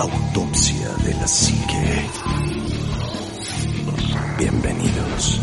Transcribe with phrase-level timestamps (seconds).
[0.00, 2.06] Autopsia de la Psique.
[4.38, 5.40] Bienvenidos.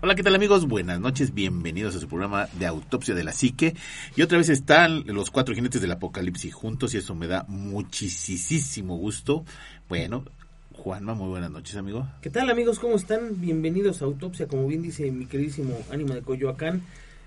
[0.00, 0.68] Hola, ¿qué tal amigos?
[0.68, 3.74] Buenas noches, bienvenidos a su programa de Autopsia de la Psique.
[4.14, 8.96] Y otra vez están los cuatro jinetes del apocalipsis juntos y eso me da muchísimo
[8.96, 9.44] gusto.
[9.88, 10.24] Bueno,
[10.72, 12.06] Juanma, muy buenas noches, amigo.
[12.22, 12.78] ¿Qué tal amigos?
[12.78, 13.40] ¿Cómo están?
[13.40, 16.82] Bienvenidos a Autopsia, como bien dice mi queridísimo Ánima de Coyoacán.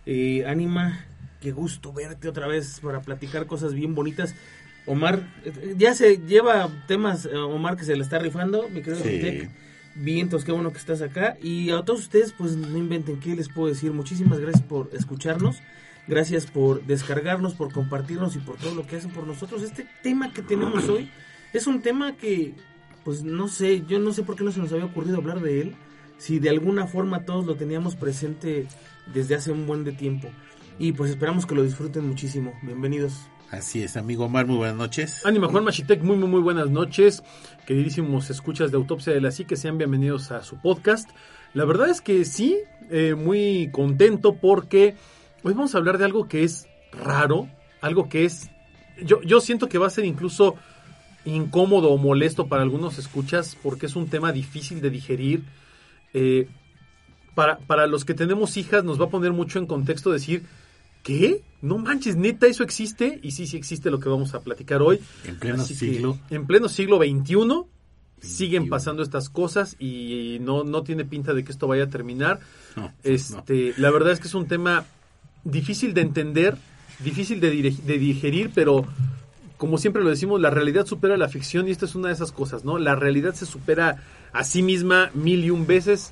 [0.06, 1.06] Eh, Ánima,
[1.42, 4.36] qué gusto verte otra vez para platicar cosas bien bonitas.
[4.86, 9.04] Omar, eh, ya se lleva temas, eh, Omar, que se le está rifando, mi querido
[9.04, 9.50] Sí.
[9.96, 11.38] Vientos, qué bueno que estás acá.
[11.42, 13.92] Y a todos ustedes, pues no inventen, ¿qué les puedo decir?
[13.92, 15.58] Muchísimas gracias por escucharnos.
[16.08, 19.62] Gracias por descargarnos, por compartirnos y por todo lo que hacen por nosotros.
[19.64, 21.10] Este tema que tenemos hoy
[21.52, 22.54] es un tema que,
[23.04, 25.62] pues no sé, yo no sé por qué no se nos había ocurrido hablar de
[25.62, 25.76] él.
[26.18, 28.68] Si de alguna forma todos lo teníamos presente
[29.14, 30.30] desde hace un buen de tiempo.
[30.80, 32.54] Y pues esperamos que lo disfruten muchísimo.
[32.62, 33.14] Bienvenidos.
[33.50, 35.26] Así es, amigo Omar, muy buenas noches.
[35.26, 37.24] Ánima Juan Machitec, muy, muy, muy buenas noches.
[37.66, 41.10] Queridísimos escuchas de Autopsia de la Psique, sean bienvenidos a su podcast.
[41.54, 42.60] La verdad es que sí,
[42.92, 44.96] eh, muy contento porque
[45.44, 47.48] hoy vamos a hablar de algo que es raro,
[47.82, 48.52] algo que es...
[49.04, 50.56] Yo, yo siento que va a ser incluso
[51.26, 55.44] incómodo o molesto para algunos escuchas porque es un tema difícil de digerir.
[56.14, 56.50] Eh,
[57.34, 60.44] para, para los que tenemos hijas nos va a poner mucho en contexto decir,
[61.08, 61.42] ¿qué?
[61.62, 63.20] No manches, neta, eso existe.
[63.24, 65.00] Y sí, sí existe lo que vamos a platicar hoy.
[65.26, 66.20] En pleno Así que, siglo.
[66.30, 67.38] en pleno siglo XXI
[68.20, 72.40] siguen pasando estas cosas y no, no tiene pinta de que esto vaya a terminar.
[72.76, 74.86] No, Este, La verdad es que es un tema
[75.44, 76.58] difícil de entender,
[77.00, 78.86] difícil de, de digerir, pero
[79.58, 82.32] como siempre lo decimos, la realidad supera la ficción y esta es una de esas
[82.32, 82.78] cosas, ¿no?
[82.78, 86.12] La realidad se supera a sí misma mil y un veces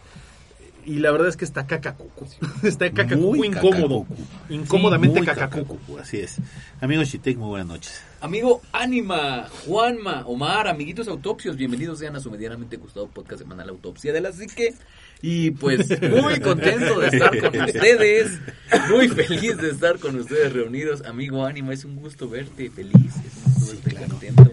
[0.85, 2.27] y la verdad es que está cacacuco.
[2.63, 4.03] Está cacacuco Muy incómodo.
[4.03, 4.15] cacacuco.
[4.49, 5.75] Incómodamente cacacuco.
[5.77, 6.37] cacacuco, Así es.
[6.81, 8.01] Amigo Chitek, muy buenas noches.
[8.21, 14.13] Amigo Ánima, Juanma, Omar, amiguitos autopsios, bienvenidos sean a su medianamente gustado podcast semanal Autopsia
[14.13, 14.73] de la Psique.
[15.21, 18.39] Y pues muy contento de estar con ustedes,
[18.89, 21.03] muy feliz de estar con ustedes reunidos.
[21.05, 24.07] Amigo Ánima, es un gusto verte feliz, es un gusto Sí, verte claro.
[24.09, 24.44] contento.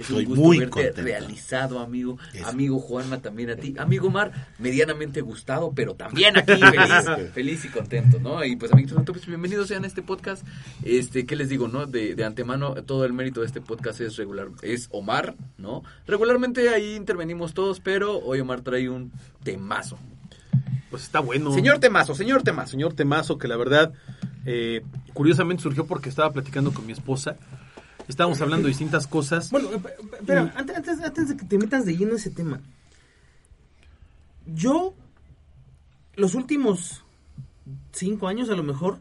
[0.00, 1.02] Es Estoy un gusto muy verte contento.
[1.02, 2.16] realizado, amigo.
[2.32, 2.46] Eso.
[2.46, 3.74] Amigo Juanma, también a ti.
[3.78, 8.42] Amigo Omar, medianamente gustado, pero también aquí feliz, feliz y contento, ¿no?
[8.42, 10.42] Y pues, amiguitos, entonces, bienvenidos sean a este podcast.
[10.84, 11.84] Este, ¿qué les digo, no?
[11.84, 15.82] De, de antemano, todo el mérito de este podcast es regular, es Omar, ¿no?
[16.06, 19.12] Regularmente ahí intervenimos todos, pero hoy Omar trae un
[19.42, 19.98] temazo.
[20.88, 21.52] Pues está bueno.
[21.52, 22.72] Señor temazo, señor temazo.
[22.72, 23.92] señor Temazo, que la verdad,
[24.46, 24.80] eh,
[25.12, 27.36] curiosamente surgió porque estaba platicando con mi esposa.
[28.08, 29.50] Estábamos hablando de distintas cosas.
[29.50, 32.60] Bueno, eh, pe- espera, antes, antes, antes de que te metas de lleno ese tema.
[34.46, 34.94] Yo,
[36.16, 37.04] los últimos
[37.92, 38.98] cinco años a lo mejor,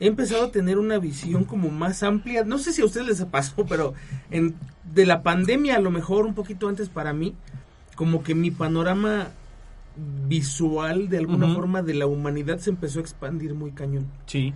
[0.00, 2.44] he empezado a tener una visión como más amplia.
[2.44, 3.94] No sé si a ustedes les pasó, pero
[4.30, 4.54] en,
[4.94, 7.34] de la pandemia a lo mejor un poquito antes para mí,
[7.96, 9.28] como que mi panorama
[10.28, 14.06] visual de alguna forma de la humanidad se empezó a expandir muy cañón.
[14.26, 14.52] Sí.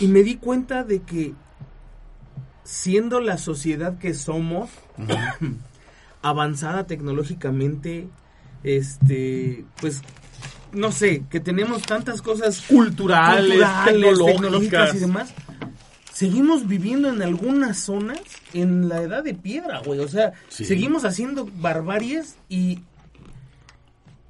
[0.00, 1.34] Y me di cuenta de que
[2.70, 4.68] siendo la sociedad que somos,
[6.22, 8.08] avanzada tecnológicamente,
[8.62, 10.02] este, pues,
[10.72, 14.94] no sé, que tenemos tantas cosas Culturales, culturales, tecnológicas.
[14.94, 15.32] y demás,
[16.12, 18.20] seguimos viviendo en algunas zonas
[18.52, 20.00] en la edad de piedra, güey.
[20.00, 20.64] O sea, Sí.
[20.64, 22.80] seguimos haciendo barbaries y,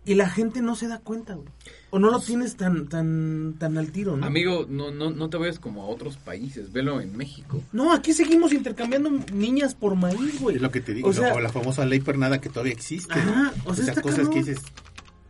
[0.09, 1.49] y la gente no se da cuenta, güey.
[1.91, 4.25] O no lo tienes tan, tan, tan al tiro, ¿no?
[4.25, 7.63] Amigo, no, no, no te vayas como a otros países, velo en México.
[7.73, 10.57] No, aquí seguimos intercambiando niñas por maíz, güey.
[10.57, 13.13] Es lo que te digo, O sea, o la famosa ley pernada que todavía existe.
[13.13, 13.71] Ajá, ¿no?
[13.71, 14.33] o sea, está cosas cabrón.
[14.33, 14.65] que dices,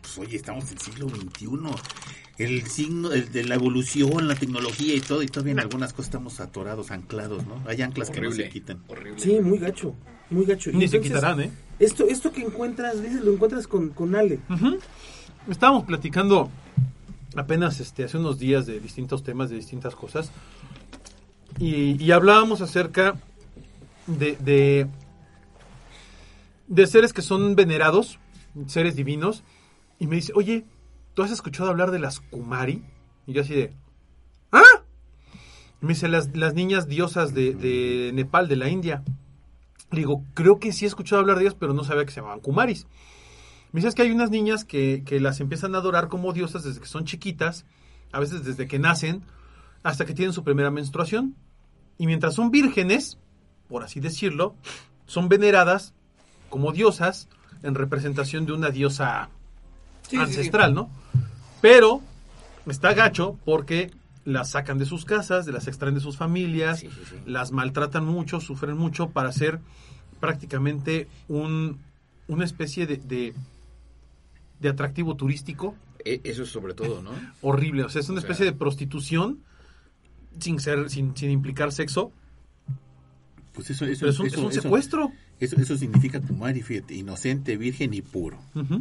[0.00, 1.48] pues oye, estamos en el siglo XXI.
[2.38, 6.06] El signo el de la evolución, la tecnología y todo, y todavía en algunas cosas
[6.06, 7.60] estamos atorados, anclados, ¿no?
[7.66, 8.80] Hay anclas que no se quitan.
[8.86, 9.18] Horrible.
[9.20, 9.96] Sí, muy gacho,
[10.30, 10.70] muy gacho.
[10.70, 11.50] Y Ni se entonces, quitarán, ¿eh?
[11.78, 14.40] Esto, esto que encuentras, dices, lo encuentras con, con Ale.
[15.48, 16.50] Estábamos platicando
[17.36, 20.32] apenas este, hace unos días de distintos temas, de distintas cosas.
[21.58, 23.16] Y, y hablábamos acerca
[24.06, 24.86] de, de,
[26.66, 28.18] de seres que son venerados,
[28.66, 29.44] seres divinos.
[30.00, 30.64] Y me dice, oye,
[31.14, 32.82] ¿tú has escuchado hablar de las Kumari?
[33.26, 33.72] Y yo así de,
[34.52, 34.62] ¿ah?
[35.80, 39.04] Y me dice, las, las niñas diosas de, de Nepal, de la India.
[39.90, 42.20] Le digo, creo que sí he escuchado hablar de ellas, pero no sabía que se
[42.20, 42.86] llamaban Kumaris.
[43.72, 46.80] Me dices que hay unas niñas que, que las empiezan a adorar como diosas desde
[46.80, 47.64] que son chiquitas,
[48.12, 49.22] a veces desde que nacen,
[49.82, 51.36] hasta que tienen su primera menstruación.
[51.98, 53.18] Y mientras son vírgenes,
[53.68, 54.54] por así decirlo,
[55.06, 55.94] son veneradas
[56.50, 57.28] como diosas
[57.62, 59.28] en representación de una diosa
[60.02, 60.22] Sí, sí, sí.
[60.22, 60.90] ancestral, ¿no?
[61.60, 62.00] Pero
[62.66, 63.90] está gacho porque
[64.28, 67.16] las sacan de sus casas, las extraen de sus familias, Sí, sí, sí.
[67.26, 69.58] las maltratan mucho, sufren mucho para hacer
[70.20, 71.78] prácticamente un,
[72.26, 73.34] una especie de, de,
[74.60, 77.10] de atractivo turístico E- Eso es sobre todo, ¿no?
[77.42, 77.84] horrible.
[77.84, 79.38] O sea, es una O sea- especie de prostitución
[80.38, 82.12] sin ser, sin, sin implicar sexo.
[83.52, 85.12] Pues eso, eso, Pero es un, eso- es un eso- secuestro.
[85.40, 88.38] Eso, eso significa Kumari, fíjate, inocente, virgen y puro.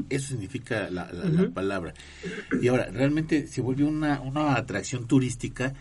[0.09, 1.93] Eso significa la, la- la palabra.
[2.61, 5.73] Y ahora, realmente se volvió una, una atracción turística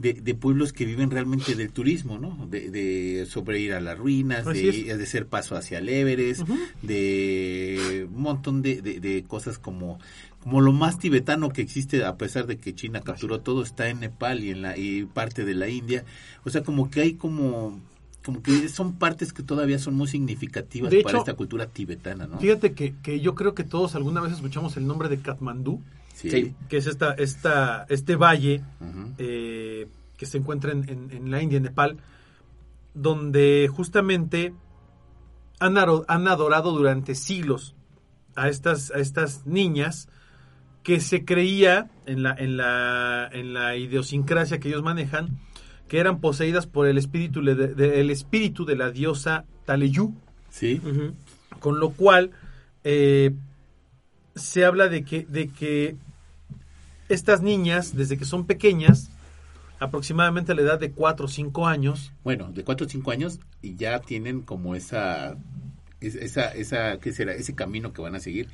[0.00, 2.48] de, de pueblos que viven realmente del turismo, ¿no?
[2.50, 6.42] De, de sobre ir a las ruinas, Así de, de hacer paso hacia el Everest,
[6.82, 9.98] de un montón de, de, de cosas como
[10.42, 14.00] como lo más tibetano que existe a pesar de que China capturó todo está en
[14.00, 16.04] Nepal y en la y parte de la India
[16.44, 17.80] o sea como que hay como
[18.24, 22.26] como que son partes que todavía son muy significativas De para hecho, esta cultura tibetana
[22.26, 25.82] no Fíjate que, que yo creo que todos alguna vez escuchamos el nombre de Katmandú,
[26.14, 26.54] sí, Sí.
[26.68, 28.62] que es esta, esta, este valle
[29.18, 31.98] eh, que se encuentra en, en- en la India, en Nepal,
[32.94, 34.54] donde justamente
[35.60, 37.74] han, han adorado durante siglos
[38.36, 40.08] a estas, a estas niñas
[40.82, 45.38] que se creía en la, en, la, en la idiosincrasia que ellos manejan,
[45.88, 50.14] que eran poseídas por el espíritu, de, de- el espíritu de la diosa Taleyu,
[50.50, 50.80] sí.
[51.60, 52.30] Con lo cual
[52.84, 53.32] eh,
[54.34, 55.96] se habla de que, de que
[57.08, 59.10] estas niñas, desde que son pequeñas,
[59.78, 63.38] aproximadamente a la edad de 4 o 5 años, bueno de 4 o 5 años
[63.60, 65.36] y ya tienen como esa
[66.00, 68.48] es- esa esa qué será ese camino que van a seguir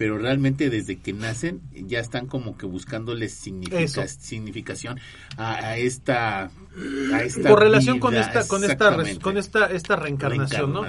[0.00, 4.02] pero realmente desde que nacen ya están como que buscándole significa- Eso.
[4.06, 4.98] significación
[5.36, 6.50] a, a esta
[7.12, 8.76] a esta por relación con esta, con esta,
[9.20, 10.80] con esta, esta reencarnación, ¿no?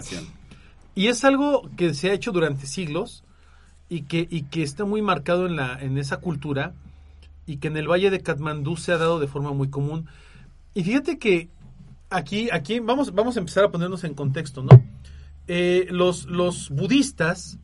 [0.95, 3.25] Y es algo que se ha hecho durante siglos
[3.89, 6.73] y que, y que está muy marcado en, la, en esa cultura
[7.45, 10.07] y que en el Valle de Katmandú se ha dado de forma muy común.
[10.73, 11.49] Y fíjate que
[12.09, 14.69] aquí, aquí vamos, vamos a empezar a ponernos en contexto, ¿no?
[15.49, 17.57] Eh, los, los budistas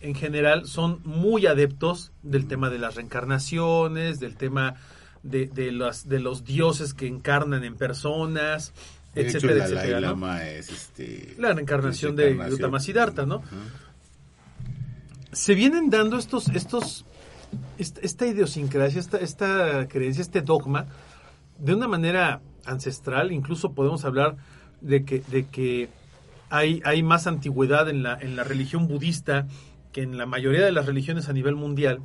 [0.00, 4.76] en general son muy adeptos del tema de las reencarnaciones, del tema
[5.22, 8.72] de, de, las, de los dioses que encarnan en personas,
[9.14, 10.00] De hecho, etcétera, el Dalai etcétera.
[10.00, 10.06] ¿no?
[10.08, 12.34] Lama es este La reencarnación es de.
[12.34, 13.42] Gautama Siddhartha, ¿no?
[15.32, 17.04] Se vienen dando estos, estos,
[17.78, 20.86] esta, esta idiosincrasia, esta, esta creencia, este dogma,
[21.58, 24.36] de una manera ancestral, incluso podemos hablar
[24.80, 25.88] de que, de que
[26.48, 29.46] hay, hay más antigüedad en la, en la religión budista
[29.92, 32.00] que en la mayoría de las religiones a nivel mundial.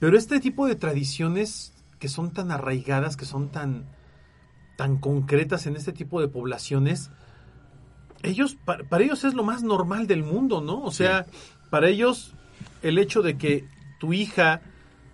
[0.00, 3.84] Pero este tipo de tradiciones que son tan arraigadas, que son tan,
[4.76, 7.10] tan concretas en este tipo de poblaciones,
[8.22, 10.82] ellos, pa- para, ellos es lo más normal del mundo, ¿no?
[10.82, 11.26] O sea,
[11.70, 12.34] para ellos
[12.82, 13.64] el hecho de que
[13.98, 14.60] tu hija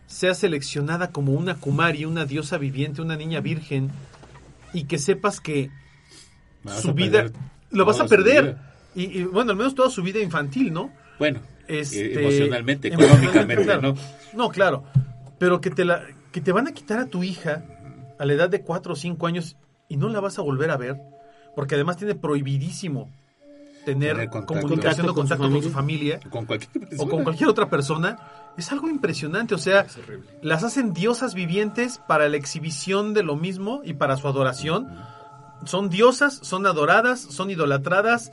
[0.06, 3.90] sea seleccionada como una kumari, una diosa viviente, una niña virgen,
[4.72, 5.70] y que sepas que
[6.80, 7.40] su vida perder
[7.70, 8.56] lo vas a perder.
[8.94, 10.92] Y, y, bueno, al menos toda su vida infantil, ¿no?
[11.18, 13.82] Bueno, Este, emocionalmente, económicamente, claro.
[13.82, 13.94] ¿no?
[14.34, 14.84] No, claro.
[15.38, 16.02] Pero que te, la,
[16.32, 17.64] que te van a quitar a tu hija
[18.18, 19.56] a la edad de 4 o 5 años
[19.88, 20.96] y no la vas a volver a ver,
[21.54, 23.08] porque además tiene prohibidísimo
[23.84, 24.60] tener, Tener contacto.
[24.60, 28.18] comunicación o Contacto con con su familia Con cualquier o con cualquier otra persona.
[28.58, 29.86] Es algo impresionante, o sea,
[30.42, 34.88] las hacen diosas vivientes para la exhibición de lo mismo y para su adoración.
[35.64, 38.32] Son diosas, son adoradas, son idolatradas,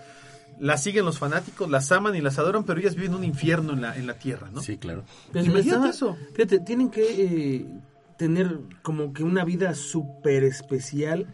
[0.60, 3.82] las siguen los fanáticos, las aman y las adoran, pero ellas viven un infierno en
[3.82, 4.62] la, en la tierra, ¿no?
[4.62, 5.04] Sí, claro.
[5.32, 6.18] Pues Imagínate estaba- eso.
[6.34, 7.04] Fíjate, tienen que
[7.58, 7.66] eh,
[8.18, 11.28] tener como que una vida súper especial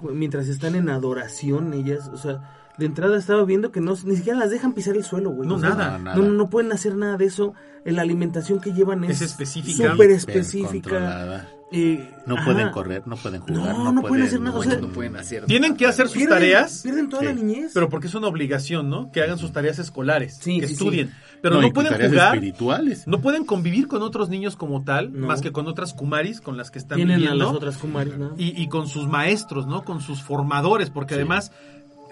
[0.00, 2.08] mientras están en adoración ellas.
[2.12, 5.30] O sea, de entrada estaba viendo que no, ni siquiera las dejan pisar el suelo,
[5.30, 5.48] güey.
[5.48, 5.98] No, O sea, nada.
[5.98, 7.54] No, No, no, no pueden hacer nada de eso.
[7.84, 9.92] La alimentación que llevan es, Es específica.
[9.92, 11.48] súper específica.
[11.72, 12.44] Eh, No ajá.
[12.44, 15.16] pueden correr, no pueden jugar, No, no, no pueden hacer nada, o sea, No pueden
[15.16, 17.72] hacer Tienen nada, que hacer sus Pierden- tareas, Pierden toda la niñez.
[17.74, 19.10] pero porque es una obligación, ¿no?
[19.10, 21.08] Que hagan sus tareas escolares, Sí, que sí, estudien.
[21.08, 21.14] sí.
[21.42, 23.06] Pero no, pueden tareas jugar, espirituales.
[23.08, 25.26] no pueden convivir con otros niños como tal, No.
[25.26, 27.44] más que con otras kumaris con las que están Tienen a viviendo.
[27.46, 28.34] las otras kumaris, ¿no?
[28.38, 29.84] y, y con sus maestros, ¿no?
[29.84, 31.20] Con sus formadores, porque Sí.
[31.20, 31.50] además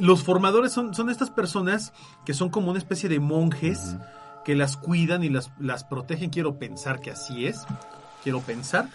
[0.00, 1.92] los formadores son, son estas personas
[2.26, 3.96] que son como una especie de monjes
[4.44, 6.30] que las cuidan y las, las protegen.
[6.30, 7.60] Quiero pensar que así es.
[8.24, 8.88] Quiero pensar.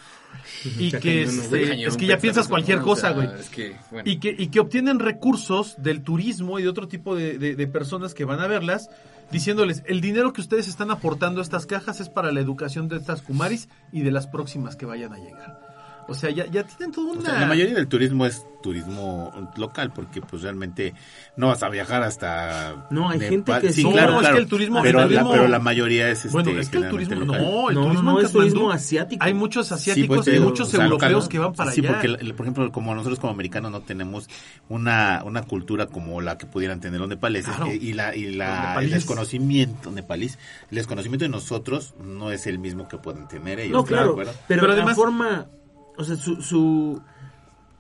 [0.78, 1.68] Y que cañón, ¿no, este?
[1.70, 3.30] Cañón es que ya piensas cualquier cosa, sea, güey.
[3.40, 4.10] Es que, bueno.
[4.10, 7.68] Y que, y que obtienen recursos del turismo y de otro tipo de, de- de
[7.68, 8.90] personas que van a verlas,
[9.32, 12.98] diciéndoles, el dinero que ustedes están aportando a estas cajas es para la educación de
[12.98, 15.69] estas kumaris y de las próximas que vayan a llegar.
[16.10, 17.22] O sea, ya, ya tienen toda una...
[17.22, 20.94] O sea, la mayoría del turismo es turismo local, porque pues realmente
[21.38, 22.88] no vas a viajar hasta...
[22.90, 23.30] No, hay Nepal.
[23.30, 23.90] gente que sí, sí.
[23.92, 24.36] claro, No, es claro.
[24.36, 26.20] que el turismo- Pero, el la, pero la mayoría es...
[26.26, 27.16] Este, Bueno, es que el turismo...
[27.22, 27.42] local.
[27.42, 29.24] No, el No, turismo no, es turismo asiático.
[29.24, 31.30] Hay muchos Sí, asiáticos pues, y muchos o sea, europeos local, ¿no?
[31.30, 31.90] que van para sí, allá.
[31.94, 34.28] porque, el- por ejemplo, como nosotros como americanos no tenemos
[34.68, 37.72] una, una cultura como la que pudieran tener los nepaleses Claro.
[37.74, 40.38] y la y la el desconocimiento nepalís,
[40.70, 43.72] el desconocimiento de nosotros no es el mismo que pueden tener ellos.
[43.74, 45.48] No, ¿estás de claro, pero, Pero la además- forma,
[46.00, 47.00] o sea, su, su,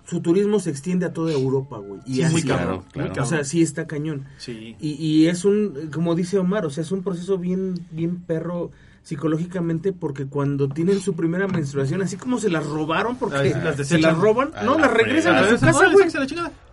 [0.05, 2.01] su turismo se extiende a toda Europa, güey.
[2.05, 3.13] Y Sí, muy cabrón, claro.
[3.21, 4.25] O sea, sí está cañón.
[4.37, 4.75] Sí.
[4.79, 8.71] Y, y es un, como dice Omar, o sea, es un proceso bien, bien perro
[9.01, 13.87] psicológicamente porque cuando tienen su primera menstruación, así como se las robaron porque Ay, las
[13.87, 16.07] se las roban, no, la las regresan a su casa, güey.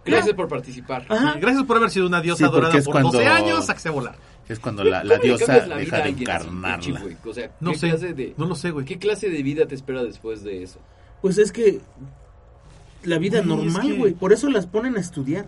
[0.05, 1.03] Gracias por participar.
[1.09, 2.45] Sí, gracias por haber sido una diosa Sí,
[2.79, 4.17] es por cuando- 12 años, a volar.
[4.49, 7.01] Es cuando la, la ¿Cómo le diosa la vida deja de así, encarnarla.
[7.01, 7.17] güey?
[7.25, 8.85] O sea, No ¿qué sé, clase de, no lo sé, güey.
[8.85, 10.79] ¿Qué clase de vida te espera después de eso?
[11.23, 11.81] Pues es que
[13.05, 15.47] la vida Güey, es normal, que- güey, por eso las ponen a estudiar.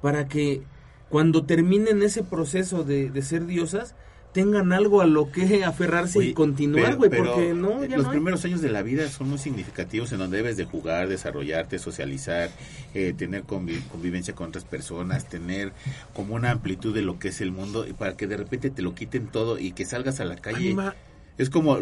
[0.00, 0.62] Para que
[1.08, 3.94] cuando terminen ese proceso de, de ser diosas,
[4.32, 8.12] tengan algo a lo que aferrarse y continuar, güey, porque no, eh, ya los no
[8.12, 12.50] primeros años de la vida son muy significativos en donde debes de jugar, desarrollarte, socializar,
[12.94, 15.72] eh, tener convi- convivencia con otras personas, tener
[16.14, 18.80] como una amplitud de lo que es el mundo y para que de repente te
[18.80, 20.56] lo quiten todo y que salgas a la calle.
[20.68, 20.94] Anima,
[21.42, 21.76] Es como,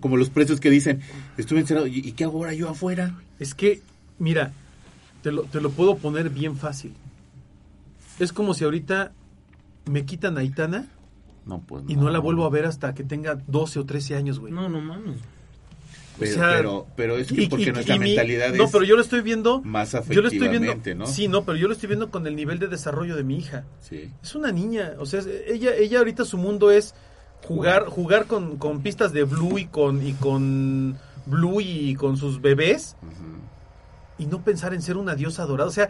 [0.00, 1.00] como, los presos que dicen,
[1.36, 3.18] estuve encerrado, ¿y, qué hago ahora yo afuera?
[3.38, 3.80] es que,
[4.18, 4.52] mira,
[5.22, 6.92] te lo, te lo puedo poner bien fácil.
[8.18, 9.12] Es como si ahorita
[9.86, 10.86] me quitan a Itana
[11.46, 14.38] No, pues y no la vuelvo a ver hasta que tenga 12 o 13 años,
[14.38, 14.52] güey.
[14.52, 15.16] No, no mames.
[16.18, 18.64] Pero, o sea, pero, pero es que Y- porque y- nuestra y mi- mentalidad No,
[18.64, 19.60] es pero yo lo estoy viendo.
[19.62, 20.70] más Yo lo estoy viendo.
[20.70, 21.06] afectivamente, ¿no?
[21.06, 23.64] Sí, no, pero yo lo estoy viendo con el nivel de desarrollo de mi hija.
[23.80, 24.10] Sí.
[24.22, 26.94] Es una niña, o sea, es- ella, ella ahorita su mundo es
[27.46, 30.96] jugar, jugar con, con pistas de Blue y con, y con
[31.26, 32.96] Blue y con sus bebés
[34.18, 35.68] y no pensar en ser una diosa dorada.
[35.68, 35.88] O sea,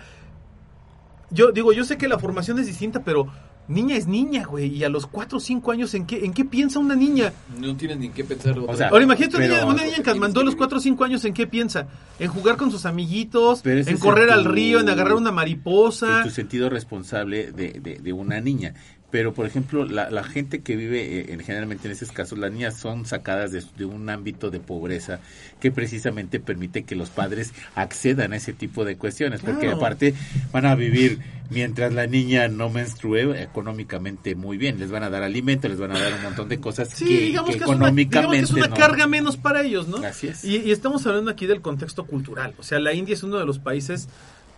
[1.30, 3.26] yo digo, yo sé que la formación es distinta, pero
[3.68, 4.66] niña es niña, güey.
[4.74, 7.32] Y a los 4 o 5 años, ¿en qué, ¿en qué piensa una niña?
[7.58, 8.58] No tienes ni qué pensar.
[8.58, 8.88] otra sea.
[8.88, 11.32] Ahora imagínate una niña, una niña en Katmandú a los 4 o 5 años, ¿en
[11.32, 11.86] qué piensa?
[12.18, 16.18] En jugar con sus amiguitos, en correr en al tu- río, en agarrar una mariposa.
[16.20, 18.74] es tu sentido responsable de, de, de una niña.
[19.12, 22.50] Pero, por ejemplo, la, la gente que vive, eh, en, generalmente en estos casos, las
[22.50, 25.20] niñas son sacadas de, de un ámbito de pobreza
[25.60, 29.42] que precisamente permite que los padres accedan a ese tipo de cuestiones.
[29.42, 29.76] Porque Claro.
[29.76, 30.14] aparte
[30.50, 31.18] van a vivir,
[31.50, 34.80] mientras la niña no menstrue, económicamente muy bien.
[34.80, 37.20] Les van a dar alimento, les van a dar un montón de cosas Sí, que,
[37.20, 38.76] digamos que que, es una, digamos económicamente que es una no.
[38.76, 39.98] carga menos para ellos, ¿no?
[39.98, 40.42] Así es.
[40.42, 42.54] Y, y estamos hablando aquí del contexto cultural.
[42.58, 44.08] O sea, la India es uno de los países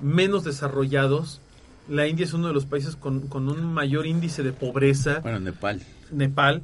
[0.00, 1.40] menos desarrollados.
[1.88, 5.20] La India es uno de los países con, con un mayor índice de pobreza.
[5.20, 5.82] Bueno, Nepal.
[6.10, 6.62] Nepal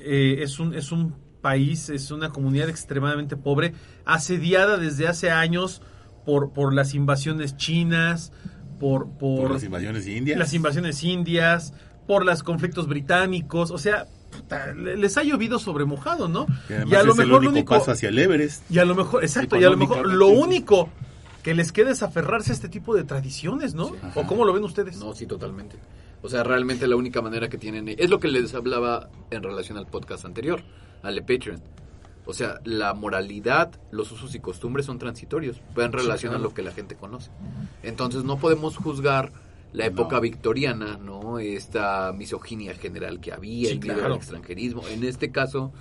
[0.00, 3.72] eh, es, un, es un país, es una comunidad extremadamente pobre,
[4.04, 5.82] asediada desde hace años
[6.24, 8.32] por, por las invasiones chinas,
[8.80, 10.38] por, por, Por las invasiones indias.
[10.38, 11.72] las invasiones indias,
[12.06, 16.46] por los conflictos británicos, o sea, puta, les ha llovido sobre mojado, ¿no?
[16.68, 18.70] Y a lo es el mejor lo único único, paso hacia el Everest.
[18.70, 20.90] y a lo mejor, exacto, y a lo mejor lo único
[21.46, 23.92] que les queda es aferrarse a este tipo de tradiciones, ¿no?
[24.16, 24.98] ¿O cómo lo ven ustedes?
[24.98, 25.76] No, sí, totalmente.
[26.20, 29.78] O sea, realmente la única manera que tienen es lo que les hablaba en relación
[29.78, 30.64] al podcast anterior,
[31.04, 31.62] al de Patreon.
[32.24, 36.62] O sea, la moralidad, los usos y costumbres son transitorios, en relación a lo que
[36.62, 37.30] la gente conoce.
[37.84, 39.30] Entonces no podemos juzgar
[39.72, 40.22] la época No.
[40.22, 41.38] victoriana, ¿no?
[41.38, 44.16] Esta misoginia general que había, Sí, el claro.
[44.16, 44.82] extranjerismo.
[44.88, 45.72] En este caso,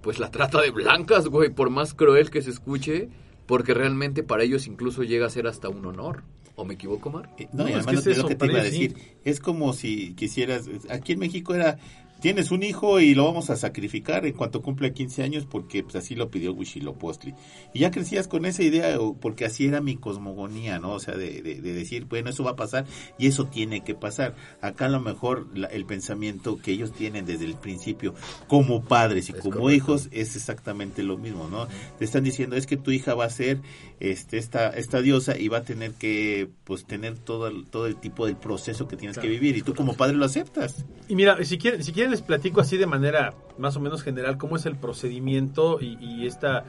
[0.00, 3.10] pues la trata de blancas, güey, por más cruel que se escuche,
[3.48, 6.22] porque realmente para ellos incluso llega a ser hasta un honor.
[6.54, 7.30] ¿O me equivoco, Mar?
[7.38, 8.94] Eh, No, No, y es además que es es lo que te iba a decir.
[9.24, 11.78] Es como si quisieras, aquí en México era,
[12.20, 15.96] tienes un hijo y lo vamos a sacrificar en cuanto cumpla 15 años porque pues
[15.96, 17.34] así lo pidió Huitzilopochtli.
[17.74, 20.92] Y ya crecías con esa idea porque así era mi cosmogonía, ¿no?
[20.92, 22.86] O sea, de, de- de decir, bueno, eso va a pasar
[23.18, 24.34] y eso tiene que pasar.
[24.60, 28.14] Acá a lo mejor la- el pensamiento que ellos tienen desde el principio
[28.46, 29.72] como padres y Es como correcto.
[29.74, 31.66] hijos es exactamente lo mismo, ¿no?
[31.98, 33.60] Te están diciendo, es que tu hija va a ser
[34.00, 37.96] este esta esta diosa y va a tener que pues tener todo el, todo el
[37.96, 40.84] tipo del proceso que tienes Claro, que vivir y tú como padre lo aceptas.
[41.08, 44.38] Y mira, si quieren, si quieren les platico así de manera más o menos general
[44.38, 46.64] cómo es el procedimiento y, y esta,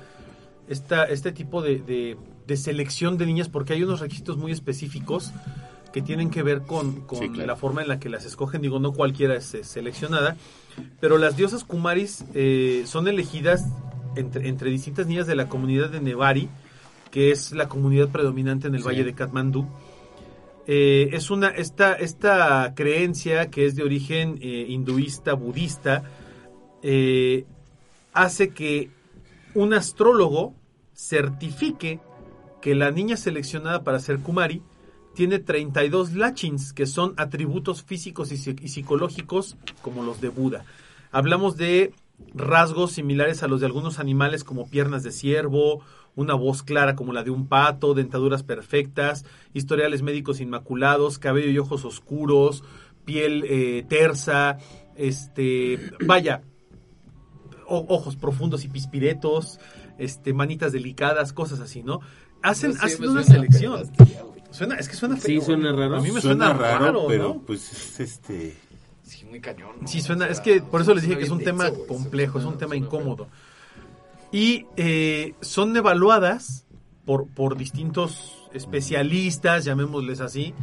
[0.67, 2.17] esta, este tipo de, de-
[2.48, 5.31] de selección de niñas, porque hay unos requisitos muy específicos
[5.93, 7.46] que tienen que ver con, con Sí, claro.
[7.48, 8.62] la forma en la que las escogen.
[8.63, 10.36] Digo, no cualquiera es seleccionada,
[11.00, 13.65] pero las diosas Kumaris eh, son elegidas
[14.15, 16.50] entre, entre distintas niñas de la comunidad de Nevari,
[17.12, 18.88] que es la comunidad predominante en el Sí.
[18.88, 19.67] Valle de Katmandú.
[20.67, 26.03] Eh, es una esta esta creencia que es de origen eh, hinduista budista
[26.83, 27.45] eh,
[28.13, 28.91] hace que
[29.55, 30.53] un astrólogo
[30.93, 31.99] certifique
[32.61, 34.61] que la niña seleccionada para ser Kumari
[35.15, 40.65] tiene 32 lachins, que son atributos físicos y, y psicológicos como los de Buda.
[41.11, 41.93] Hablamos de
[42.33, 45.81] rasgos similares a los de algunos animales como piernas de ciervo,
[46.19, 51.57] una voz clara como la de un pato, dentaduras perfectas, historiales médicos inmaculados, cabello y
[51.57, 52.63] ojos oscuros,
[53.05, 54.57] piel eh, tersa,
[54.95, 56.41] este, vaya,
[57.67, 59.59] o- ojos profundos y pispiretos,
[59.97, 62.01] este, manitas delicadas, cosas así, ¿no?
[62.41, 63.83] Hacen, No sé, hacen me una selección.
[64.51, 65.41] Suena, es que suena Sí, feo.
[65.41, 65.97] suena raro.
[65.97, 67.41] A mí me suena, raro, pero ¿no?
[67.41, 68.55] pues es este...
[69.03, 69.71] Sí, muy cañón.
[69.81, 69.88] ¿no?
[69.88, 71.85] Sí, suena, O sea, es que por eso les dije que es un tema denso,
[71.88, 73.27] complejo, es un tema incómodo.
[74.31, 76.65] Y eh, son evaluadas
[77.05, 80.53] por, por distintos especialistas, llamémosles así,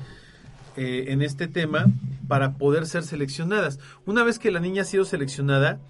[0.76, 1.86] eh, en este tema,
[2.28, 3.78] para poder ser seleccionadas.
[4.04, 5.80] Una vez que la niña ha sido seleccionada,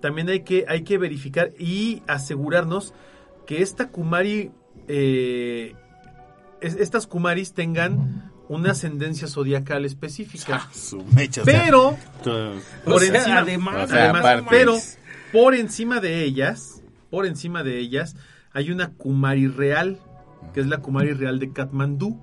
[0.00, 2.94] también hay que, hay que verificar y asegurarnos
[3.46, 4.50] que esta Kumari,
[4.86, 5.74] eh,
[6.60, 10.66] es- estas Kumaris tengan una ascendencia zodiacal específica.
[10.70, 11.98] Ah, o sea, Pero
[12.84, 14.76] por O sea, encima, además- o sea, además, aparte- pero
[15.32, 16.77] por encima de ellas,
[17.10, 18.16] por encima de ellas,
[18.52, 19.98] hay una Kumari real,
[20.54, 22.20] que es la Kumari real de Katmandú,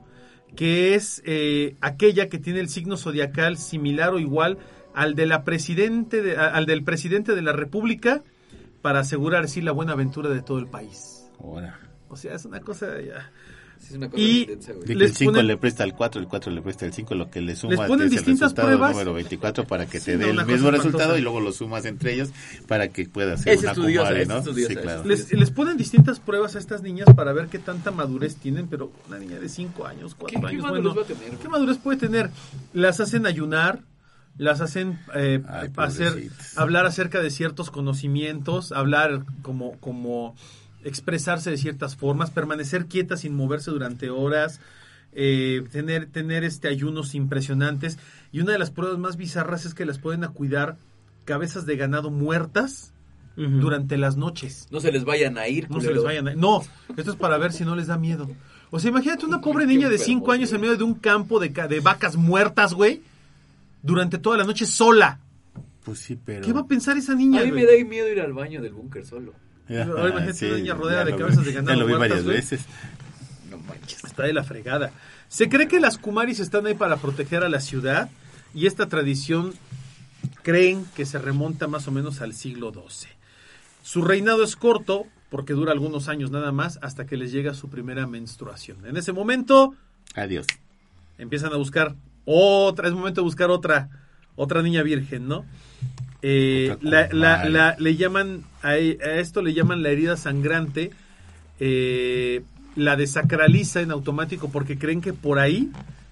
[0.56, 4.58] que es eh, aquella que tiene el signo zodiacal similar o igual
[4.94, 8.24] al de la presidente de- al del presidente de la República
[8.82, 11.30] para asegurar así la buena aventura de todo el país.
[12.08, 13.32] O sea, es una cosa ya.
[13.79, 16.20] Sí, es una cosa Y- de que Les el 5 ponen- le presta al 4,
[16.22, 18.41] el 4 le presta al 5, lo que le suma Les ponen es el distintas
[18.51, 18.91] resultado pruebas.
[18.91, 21.51] número 24 para que Sí, te no, dé el una mismo resultado y luego lo
[21.51, 22.29] sumas entre ellos
[22.67, 24.39] para que pueda ser Esa una es tu diosa, Kumari, esa ¿no?
[24.58, 25.03] es sí, claro.
[25.05, 28.91] Les, les ponen distintas pruebas a estas niñas para ver qué tanta madurez tienen, pero
[29.08, 31.41] una niña de 5 años, 4 ¿Qué- qué años, madurez bueno, va a tener, güey?
[31.41, 32.29] ¿qué madurez puede tener?
[32.74, 33.82] Las hacen ayunar,
[34.38, 40.36] las hacen eh, Ay, hacer, hablar acerca de ciertos conocimientos, hablar como, como
[40.86, 44.62] expresarse de ciertas formas, permanecer quietas sin moverse durante horas,
[45.13, 47.98] eh, tener, tener este ayunos impresionantes.
[48.32, 50.77] Y una de las pruebas más bizarras es que las pueden a cuidar
[51.25, 52.94] cabezas de ganado muertas
[53.36, 54.68] durante las noches.
[54.72, 55.70] No se les vayan a ir.
[55.70, 56.30] No se les vayan.
[56.30, 56.62] a- No,
[56.96, 58.30] esto es para ver si no les da miedo.
[58.72, 60.94] O sea, imagínate una pobre Qué niña de enfermo, 5 años en medio de un
[60.94, 63.01] campo de, ca- de vacas muertas, güey,
[63.83, 65.20] durante toda la noche sola.
[65.83, 66.46] Pues sí, pero...
[66.46, 67.42] ¿Qué va a pensar esa niña?
[67.42, 67.66] A mí güey?
[67.66, 69.33] me da miedo ir al baño del búnker solo.
[69.70, 72.25] Ahora imagínate una niña rodeada de cabezas vi- de ganado Ya lo vi muertas, varias
[72.51, 72.66] veces.
[73.50, 74.04] No manches.
[74.04, 74.92] Está de la fregada.
[75.28, 78.10] Se cree que las Kumaris están ahí para proteger a la ciudad
[78.54, 79.54] y esta tradición
[80.44, 83.10] creen que se remonta más o menos al siglo XII.
[83.84, 87.70] Su reinado es corto porque dura algunos años nada más hasta que les llega su
[87.70, 88.86] primera menstruación.
[88.86, 89.74] En ese momento
[90.14, 90.46] Adiós.
[91.18, 93.90] empiezan a buscar otra, es momento de buscar otra,
[94.36, 95.46] otra niña virgen, ¿no?
[96.27, 97.51] Eh, Otra la, la- Kumari.
[97.53, 98.75] la- le llaman, a, a
[99.20, 100.90] esto le llaman la herida sangrante,
[101.59, 102.42] eh,
[102.75, 105.70] la desacraliza en automático porque creen que por ahí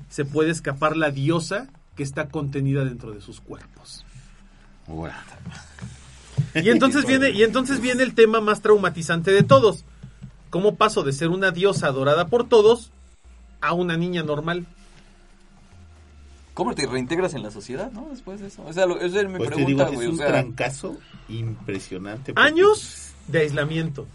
[0.09, 4.05] se puede escapar la diosa que está contenida dentro de sus cuerpos.
[6.55, 9.83] Y entonces viene, y entonces viene el tema más traumatizante de todos.
[10.51, 12.91] ¿Cómo paso de ser una diosa adorada por todos
[13.61, 14.67] a una niña normal?
[16.53, 18.07] ¿Cómo te reintegras en la sociedad, no?
[18.11, 18.63] Después de eso.
[18.65, 20.97] O sea, lo- esa es mi Pues te pregunta, digo es O un sea, trancazo
[21.29, 22.33] impresionante.
[22.33, 24.07] porque, años de aislamiento,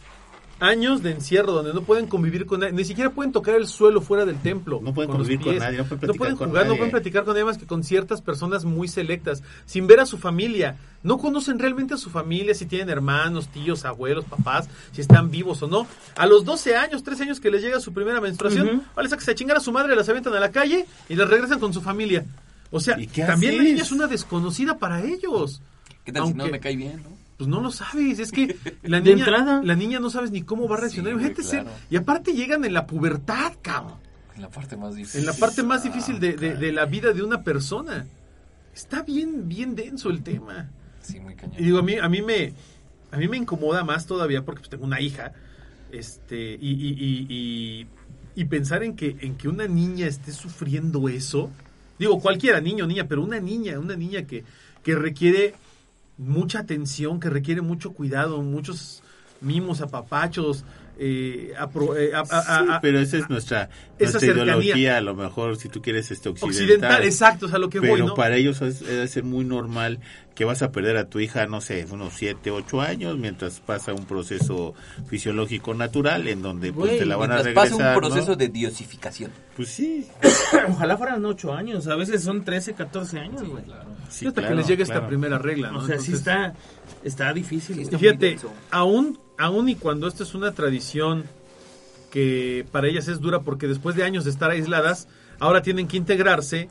[0.60, 4.00] años de encierro donde no pueden convivir con nadie, ni siquiera pueden tocar el suelo
[4.00, 4.80] fuera del templo.
[4.82, 6.76] No pueden convivir con nadie, no pueden platicar con jugar, no nadie.
[6.78, 10.18] pueden platicar con nadie más que con ciertas personas muy selectas, sin ver a su
[10.18, 10.76] familia.
[11.02, 15.62] No conocen realmente a su familia, si tienen hermanos, tíos, abuelos, papás, si están vivos
[15.62, 15.86] o no.
[16.16, 18.82] A los 12 años, 13 años que les llega su primera menstruación, Ujú.
[18.96, 21.60] vale, que se chingar a su madre, las avientan a la calle y las regresan
[21.60, 22.24] con su familia.
[22.70, 25.62] O sea, ¿Y qué también la niña es una desconocida para ellos.
[26.04, 27.16] ¿Qué tal si no me cae bien, no?
[27.38, 29.62] Pues no lo sabes, es que la niña, entrada.
[29.64, 31.14] la niña no sabes ni cómo va a reaccionar.
[31.36, 31.70] Sí, ser- claro.
[31.88, 33.96] y aparte llegan en la pubertad, cabrón.
[34.36, 35.20] En la parte más difícil.
[35.20, 38.06] En la parte más difícil de, de- de la vida de una persona.
[38.74, 40.68] Está bien, bien denso el tema.
[41.00, 41.56] Sí, muy cañón.
[41.58, 42.52] Y digo, a mí, a mí me,
[43.10, 45.32] a mí me incomoda más todavía porque pues, tengo una hija.
[45.90, 47.86] Este, y, y, y, y-
[48.34, 51.50] y pensar en que, en que una niña esté sufriendo eso.
[51.98, 54.44] Digo, cualquiera, niño o niña, pero una niña, una niña que,
[54.84, 55.54] que requiere
[56.18, 59.02] mucha atención, que requiere mucho cuidado, muchos
[59.40, 60.64] mimos, apapachos,
[61.00, 65.56] eh, eh, a- a- Sí, pero esa es nuestra, esa nuestra ideología, a lo mejor,
[65.56, 66.60] si tú quieres este occidental.
[66.62, 68.14] occidental, exacto, o sea, lo que pero voy, ¿no?
[68.14, 70.00] para ellos es, debe ser muy normal
[70.34, 73.92] que vas a perder a tu hija, no sé, unos 7, 8 años, mientras pasa
[73.92, 74.74] un proceso
[75.08, 77.78] fisiológico natural en donde pues, te la van a Mientras regresar.
[77.78, 78.08] pasa un ¿no?
[78.08, 79.30] proceso de diosificación.
[79.56, 80.06] Pues sí,
[80.68, 83.64] Ojalá fueran 8 años, a veces son 13, 14 años, güey.
[84.08, 85.08] sí, hasta claro, que les llegue esta claro.
[85.08, 85.78] primera regla, ¿no?
[85.78, 86.54] O sea, sí Entonces- está,
[87.02, 87.76] está difícil.
[87.76, 88.36] Sí, está fíjate,
[88.70, 91.24] aún, aún y cuando esto es una tradición
[92.10, 95.96] que para ellas es dura porque después de años de estar aisladas, ahora tienen que
[95.96, 96.68] integrarse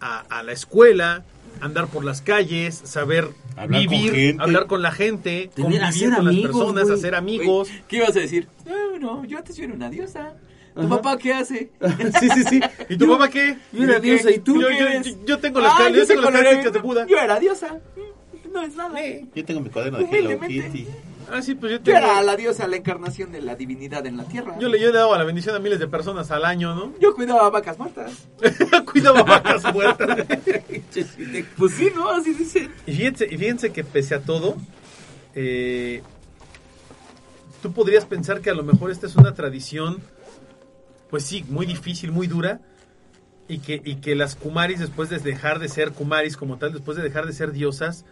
[0.00, 1.24] a, a la escuela,
[1.60, 6.28] andar por las calles, saber Hablar vivir, hablar con la gente, Tener- convivir hacer con
[6.28, 7.68] amigos, las personas, hacer amigos.
[7.88, 8.48] ¿Qué ibas a decir?
[8.66, 10.32] No, no, yo antes yo era una diosa.
[10.74, 10.88] ¿Tu Ajá.
[10.88, 11.70] papá qué hace?
[12.18, 12.60] Sí, sí, sí.
[12.88, 13.58] ¿Y tu Yo- papá qué?
[13.72, 15.06] yo era diosa, ¿y tú Yo, qué yo- eres?
[15.06, 16.38] yo- yo tengo las, Ah, yo yo tengo las era.
[16.40, 17.06] características de Buda.
[17.06, 17.78] Yo era diosa.
[18.50, 18.98] No es nada.
[19.34, 20.40] Yo tengo mi cuaderno de Hello.
[20.40, 20.86] Kitty.
[21.32, 24.16] Ah, sí, pues yo Yo tengo- era la diosa, la encarnación de la divinidad en
[24.18, 24.56] la tierra.
[24.58, 26.92] Yo le yo le daba la bendición a miles de personas al año, ¿no?
[27.00, 28.28] Yo cuidaba vacas muertas.
[28.92, 30.26] Cuidaba vacas muertas.
[31.56, 32.10] Pues sí, ¿no?
[32.10, 32.70] Así dicen.
[32.86, 34.56] Y fíjense, fíjense que pese a todo,
[35.34, 36.02] eh,
[37.62, 40.00] tú podrías pensar que a lo mejor esta es una tradición,
[41.10, 42.60] pues sí, muy difícil, muy dura,
[43.48, 46.96] y que, y que las kumaris, después de dejar de ser kumaris como tal, después
[46.96, 48.04] de dejar de ser diosas,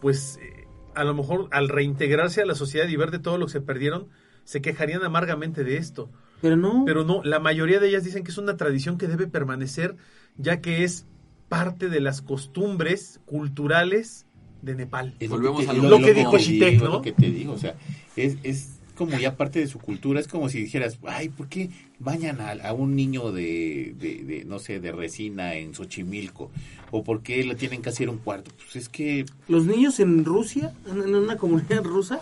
[0.00, 0.61] pues eh,
[0.94, 3.60] a lo mejor al reintegrarse a la sociedad y ver de todo lo que se
[3.60, 4.08] perdieron,
[4.44, 6.10] se quejarían amargamente de esto.
[6.40, 6.84] Pero no.
[6.84, 9.96] Pero no, la mayoría de ellas dicen que es una tradición que debe permanecer,
[10.36, 11.06] ya que es
[11.48, 14.26] parte de las costumbres culturales
[14.62, 15.14] de Nepal.
[15.20, 16.90] Es Volvemos a lo Lo que dijo Shitek, ¿no?
[16.90, 17.76] lo que te digo, o sea,
[18.16, 21.70] es, es como ya parte de su cultura, es como si dijeras, ay, ¿por qué
[21.98, 26.50] bañan a, a un niño de, de, de, no sé, de resina en Xochimilco?
[26.90, 28.50] ¿O por qué le tienen que hacer un cuarto?
[28.56, 32.20] Pues es que Los niños en Rusia, en una comunidad rusa,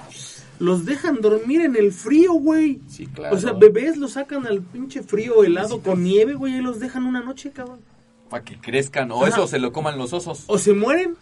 [0.59, 2.81] los dejan dormir en el frío, güey.
[2.89, 3.35] Sí, claro.
[3.35, 7.05] O sea, bebés los sacan al pinche frío helado con nieve, güey, y los dejan
[7.07, 7.81] una noche, cabrón.
[8.29, 9.11] Para que crezcan.
[9.11, 9.29] O Ajá.
[9.29, 10.45] eso se lo coman los osos.
[10.47, 11.17] O se mueren,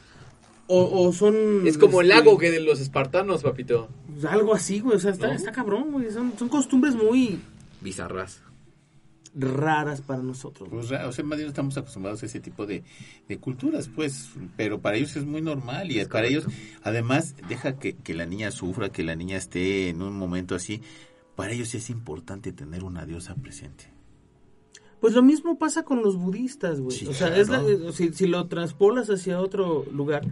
[0.69, 1.67] o, o son...
[1.67, 3.89] Es como el este, lago que de los espartanos, papito.
[4.13, 5.33] pues, Algo así, güey, o sea, está, ¿No?
[5.33, 6.11] está cabrón, güey.
[6.13, 7.41] Son, son costumbres muy
[7.81, 8.43] Bizarras.
[9.35, 10.69] raras para nosotros.
[10.71, 12.83] Pues, o sea, más bien estamos acostumbrados a ese tipo de,
[13.29, 16.47] de culturas, pues, pero para ellos es muy normal y para ellos,
[16.83, 20.83] además, deja que, que la niña sufra, que la niña esté en un momento así,
[21.37, 23.93] para ellos es importante tener una diosa presente.
[25.01, 26.97] Pues lo mismo pasa con los budistas, güey.
[26.97, 27.43] Sí, o sea, claro.
[27.43, 30.23] es la- eh, si, si lo transpolas hacia otro lugar,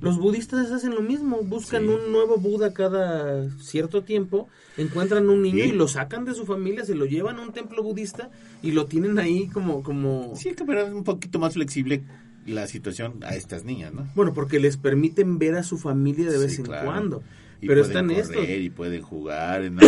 [0.00, 1.38] los budistas hacen lo mismo.
[1.42, 1.88] Buscan Sí.
[1.88, 5.70] un nuevo Buda cada cierto tiempo, encuentran un niño Sí.
[5.70, 8.30] y lo sacan de su familia, se lo llevan a un templo budista
[8.62, 9.82] y lo tienen ahí como...
[9.82, 10.32] como...
[10.36, 12.02] Sí, que pero es un poquito más flexible
[12.46, 14.06] la situación a estas niñas, ¿no?
[14.14, 16.84] Bueno, porque les permiten ver a su familia de vez Sí, en claro.
[16.86, 17.22] cuando.
[17.64, 18.64] Y Pero pueden están correr estos.
[18.64, 19.78] y pueden jugar en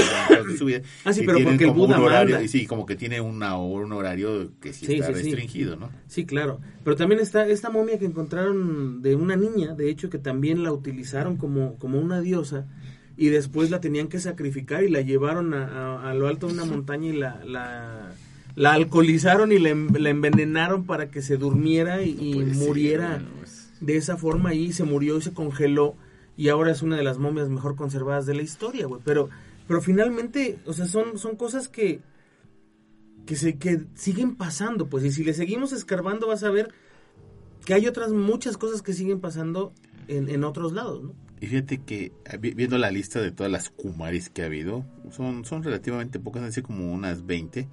[0.58, 0.80] su vida.
[1.04, 2.44] Ah, sí, Y pero porque el Buda un horario, manda.
[2.44, 5.90] y sí, como que tiene una, un horario que sí, Sí, está sí, restringido, ¿no?
[6.08, 6.60] Sí, claro.
[6.84, 10.72] Pero también está esta momia que encontraron de una niña, de hecho, que también la
[10.72, 12.66] utilizaron como, como una diosa
[13.18, 16.52] y después la tenían que sacrificar y la llevaron a, a- a lo alto de
[16.54, 18.12] una montaña y la, la,
[18.54, 23.22] la alcoholizaron y la, en- la envenenaron para que se durmiera y, muriera
[23.80, 25.96] de esa forma y se murió y se congeló
[26.36, 29.00] y ahora es una de las momias mejor conservadas de la historia, güey.
[29.04, 29.28] Pero,
[29.66, 32.00] pero finalmente, o sea, son, son cosas que,
[33.26, 36.68] que se que siguen pasando, pues, y si le seguimos escarbando vas a ver
[37.64, 39.72] que hay otras muchas cosas que siguen pasando
[40.08, 41.14] en, en otros lados, ¿no?
[41.40, 44.84] Y fíjate que eh, vi- viendo la lista de todas las kumaris que ha habido,
[45.10, 47.68] son, son relativamente pocas, así como unas 20.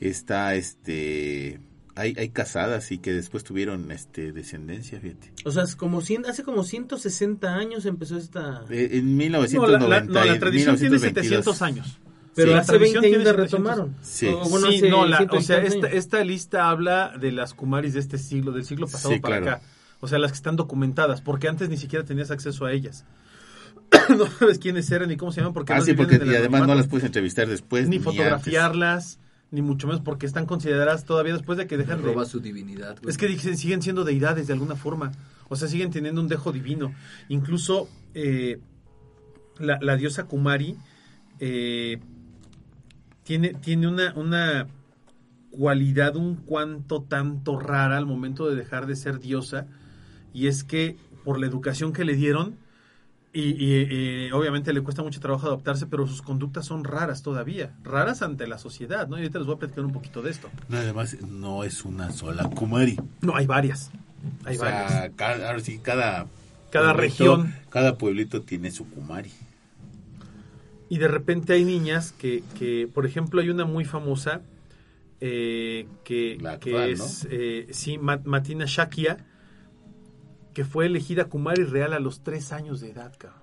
[0.00, 1.60] Está este
[1.96, 5.32] hay, hay casadas y que después tuvieron este descendencia, fíjate.
[5.44, 8.64] O sea, es como cien- hace como 160 años empezó esta...
[8.70, 11.44] Eh, En No, 1990 la, la- no, la tradición tiene 1922.
[11.44, 11.98] 700 años.
[12.34, 13.70] Pero Sí, la hace tradición 20 tiene años la 700.
[13.70, 13.96] retomaron.
[14.02, 14.26] Sí.
[14.26, 17.94] O, bueno, sí, no, la- 100 o sea, esta, esta lista habla de las kumaris
[17.94, 19.56] de este siglo, del siglo pasado Sí, para claro.
[19.58, 19.66] acá.
[20.00, 23.04] O sea, las que están documentadas, porque antes ni siquiera tenías acceso a ellas.
[24.18, 26.66] no sabes quiénes eran ni cómo se llaman, porque Ah, además sí, porque y además
[26.66, 29.18] no las puedes entrevistar después ni fotografiarlas,
[29.54, 32.08] ni mucho menos porque están consideradas todavía después de que dejan de...
[32.08, 32.98] Roba su divinidad.
[33.00, 33.10] güey.
[33.10, 35.12] Es que siguen siendo deidades de alguna forma.
[35.48, 36.92] O sea, siguen teniendo un dejo divino.
[37.28, 38.58] Incluso eh,
[39.58, 40.76] la, la diosa Kumari
[41.38, 42.00] eh,
[43.22, 44.66] tiene, tiene una, una
[45.50, 49.68] cualidad un cuanto tanto rara al momento de dejar de ser diosa.
[50.32, 52.56] Y es que por la educación que le dieron,
[53.34, 57.74] y, y, obviamente le cuesta mucho trabajo adaptarse, pero sus conductas son raras todavía.
[57.82, 59.16] Raras ante la sociedad, ¿no?
[59.16, 60.48] Y ahorita les voy a platicar un poquito de esto.
[60.68, 62.96] No, además no es una sola kumari.
[63.20, 63.90] No, hay varias.
[64.44, 64.90] Hay o varias.
[64.92, 66.26] sea, cada, ahora sí, cada
[66.70, 67.54] Cada pueblito- región.
[67.70, 69.30] cada pueblito tiene su kumari.
[70.88, 74.42] Y de repente hay niñas que, que por ejemplo, hay una muy famosa
[75.20, 79.16] eh, que, que es, eh, sí, Ma- Matina Shakia,
[80.54, 83.42] que fue elegida Kumari Real a los tres años de edad, cabrón.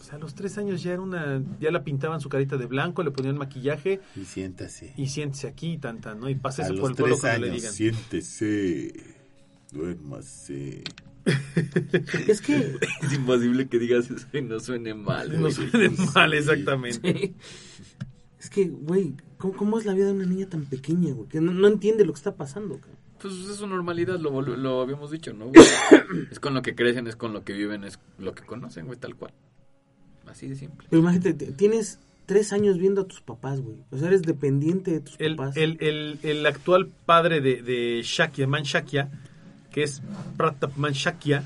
[0.00, 2.66] O sea, a los tres años ya era una, ya la pintaban su carita de
[2.66, 4.92] blanco, le ponían maquillaje Y siéntase.
[4.96, 6.28] y siéntese aquí, tanta, ¿no?
[6.28, 7.72] Y a pásese los por el pueblo tres cuando le años, digan.
[7.74, 8.92] siéntese.
[9.72, 10.82] Duérmase.
[12.28, 12.76] Es que...
[13.02, 15.32] Es imposible que digas eso y no suene mal.
[15.32, 15.52] No güey.
[15.52, 17.34] suene mal, exactamente.
[18.38, 21.28] Es que, güey, ¿cómo, cómo es la vida de una niña tan pequeña, güey?
[21.30, 22.98] Que no, no entiende lo que está pasando, cabrón.
[23.30, 25.50] Pues es su normalidad, lo, lo habíamos dicho, ¿no?
[26.30, 28.98] es con lo que crecen, es con lo que viven, es lo que conocen, güey,
[28.98, 29.32] tal cual.
[30.26, 30.86] Así de simple.
[30.90, 33.76] Pero imagínate, te- tienes tres años viendo a tus papás, güey.
[33.90, 35.56] O sea, eres dependiente de tus El, papás.
[35.56, 39.10] el, el, el actual padre de, de Shakya, Manshakya,
[39.70, 40.02] que es
[40.36, 41.42] Pratap Manshakya,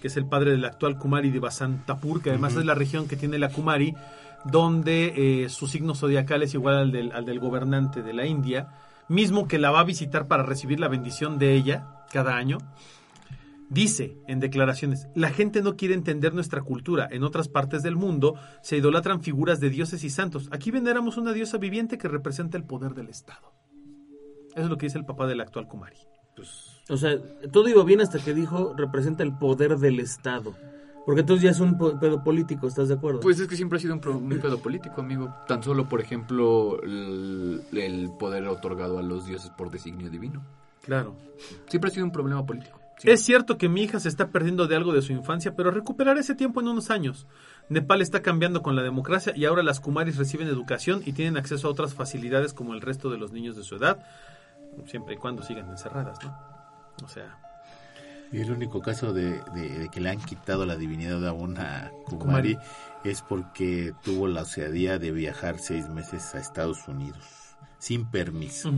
[0.00, 3.16] que es el padre del actual Kumari de Basantapur, que además es la región que
[3.16, 3.94] tiene la Kumari,
[4.44, 8.68] donde eh, su signo zodiacal es igual al del, al del gobernante de la India,
[9.08, 12.58] mismo que la va a visitar para recibir la bendición de ella cada año.
[13.68, 17.08] Dice en declaraciones, la gente no quiere entender nuestra cultura.
[17.10, 20.48] En otras partes del mundo se idolatran figuras de dioses y santos.
[20.52, 23.52] Aquí veneramos una diosa viviente que representa el poder del Estado.
[24.54, 25.96] Eso es lo que dice el papá del actual Kumari.
[26.88, 27.18] O sea,
[27.50, 30.54] todo iba bien hasta que dijo representa el poder del Estado.
[31.06, 33.20] Porque entonces ya es un pedo político, ¿estás de acuerdo?
[33.20, 35.32] Pues es que siempre ha sido un, pro- un pedo político, amigo.
[35.46, 40.42] Tan solo, por ejemplo, el, el poder otorgado a los dioses por designio divino.
[40.82, 41.14] Claro.
[41.68, 42.80] Siempre ha sido un problema político.
[42.98, 43.10] Sí.
[43.10, 46.18] Es cierto que mi hija se está perdiendo de algo de su infancia, pero recuperará
[46.18, 47.26] ese tiempo en unos años.
[47.68, 51.68] Nepal está cambiando con la democracia y ahora las kumaris reciben educación y tienen acceso
[51.68, 53.98] a otras facilidades como el resto de los niños de su edad,
[54.86, 56.36] siempre y cuando sigan encerradas, ¿no?
[57.04, 57.38] O sea,
[58.32, 61.90] Y el único caso de, de- de que le han quitado la divinidad a una
[62.06, 62.54] Kumari.
[62.54, 62.58] Kumari
[63.04, 67.24] es porque tuvo la osadía de viajar seis meses a Estados Unidos
[67.78, 68.72] sin permiso.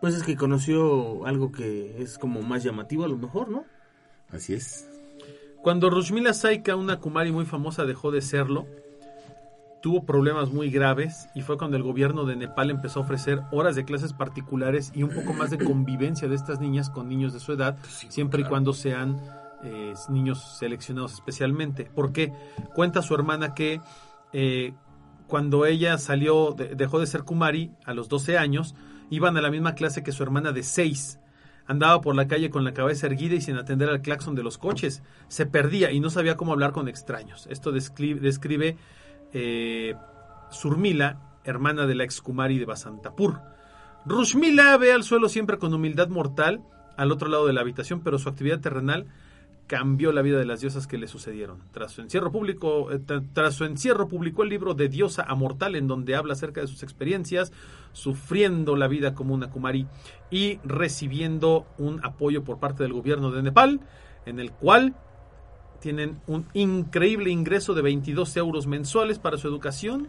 [0.00, 3.64] Pues es que conoció algo que es como más llamativo a lo mejor, ¿no?
[4.30, 4.88] Así es.
[5.62, 8.66] Cuando Rushmila Saika, una kumari muy famosa, dejó de serlo,
[9.80, 13.76] tuvo problemas muy graves y fue cuando el gobierno de Nepal empezó a ofrecer horas
[13.76, 17.40] de clases particulares y un poco más de convivencia de estas niñas con niños de
[17.40, 17.76] su edad,
[18.08, 19.20] siempre y cuando sean
[19.62, 21.90] eh, niños seleccionados especialmente.
[21.94, 22.32] Porque
[22.74, 23.80] cuenta su hermana que
[24.32, 24.72] eh,
[25.26, 28.74] cuando ella salió, de- dejó de ser kumari a los 12 años,
[29.10, 31.20] iban a la misma clase que su hermana de 6.
[31.66, 34.56] Andaba por la calle con la cabeza erguida y sin atender al claxon de los
[34.58, 35.02] coches.
[35.28, 37.46] Se perdía y no sabía cómo hablar con extraños.
[37.50, 38.76] Esto descri- describe
[39.32, 39.94] eh,
[40.50, 43.40] Surmila, hermana de la ex Kumari de Basantapur.
[44.04, 46.62] Rushmila ve al suelo siempre con humildad mortal
[46.96, 49.06] al otro lado de la habitación, pero su actividad terrenal
[49.66, 51.58] cambió la vida de las diosas que le sucedieron.
[51.72, 55.34] Tras su encierro público, eh, tra- tras su encierro publicó el libro de Diosa a
[55.34, 57.52] Mortal en donde habla acerca de sus experiencias,
[57.92, 59.86] sufriendo la vida como una Kumari
[60.30, 63.80] y recibiendo un apoyo por parte del gobierno de Nepal,
[64.24, 64.94] en el cual
[65.80, 70.08] tienen un increíble ingreso de 22 euros mensuales para su educación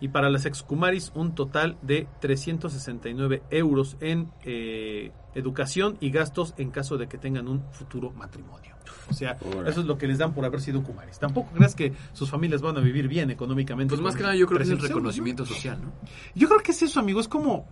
[0.00, 6.70] y para las excumaris un total de 369 euros en eh, educación y gastos en
[6.70, 8.74] caso de que tengan un futuro matrimonio.
[9.10, 11.18] O sea, eso es lo que les dan por haber sido kumaris.
[11.18, 13.90] Tampoco creas que sus familias van a vivir bien económicamente.
[13.90, 15.10] Pues más que nada yo creo que es el 300 euros, ¿no?
[15.10, 15.92] reconocimiento social, ¿no?
[16.34, 17.20] Yo creo que es eso, amigo.
[17.20, 17.66] Es como,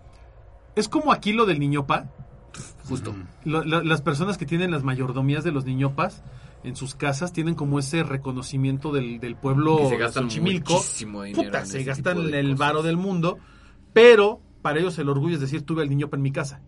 [0.75, 2.09] es como aquí lo del niñopa.
[2.87, 3.15] Justo.
[3.45, 6.21] Lo- la- las personas que tienen las mayordomías de los niñopas
[6.63, 11.43] en sus casas tienen como ese reconocimiento del, del pueblo Que se gastan muchísimo dinero
[11.45, 12.57] Puta, en se gastan el cosas.
[12.59, 13.39] varo del mundo,
[13.93, 16.61] pero para ellos el orgullo es decir, tuve al niñopa en mi casa.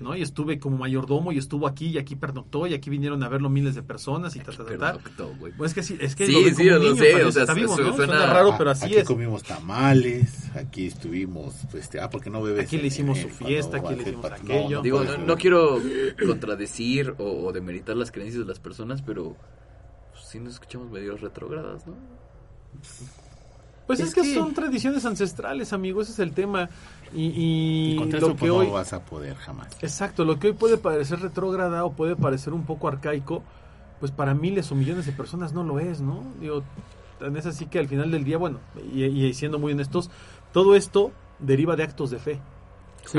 [0.00, 0.16] ¿No?
[0.16, 3.48] Y estuve como mayordomo y estuvo aquí y aquí pernoctó y aquí vinieron a verlo
[3.50, 4.92] miles de personas y ta, ta, ta, ta.
[4.94, 5.52] Pernoctó, güey.
[5.56, 7.32] Pues es que sí, es que Sí, lo sí, como lo niño, sé, para o
[7.32, 7.96] sea, está vivo, su- ¿no?
[7.96, 9.04] suena- Suena raro, pero así aquí es.
[9.06, 12.64] comimos tamales, aquí estuvimos, pues, este, ah, porque no bebes.
[12.66, 14.82] Aquí le hicimos en- su fiesta, aquí le hicimos aquello.
[14.82, 15.80] Digo, puedes no, no quiero
[16.26, 19.36] contradecir o, o demeritar las creencias de las personas, pero
[20.12, 21.94] pues, sí nos escuchamos medio retrógradas, ¿no?
[23.86, 26.68] Pues es, Es que, que- son tradiciones ancestrales, amigo, ese es el tema.
[27.14, 28.66] Y, y Y contra lo eso que pues, hoy...
[28.66, 29.68] no vas a poder jamás.
[29.80, 33.42] Exacto, lo que hoy puede parecer retrógrada o puede parecer un poco arcaico,
[34.00, 36.22] pues para miles o millones de personas no lo es, ¿no?
[36.40, 36.62] Digo,
[37.18, 38.58] tan es así que al final del día, bueno,
[38.92, 40.10] y, y siendo muy honestos,
[40.52, 42.40] todo esto deriva de actos de fe.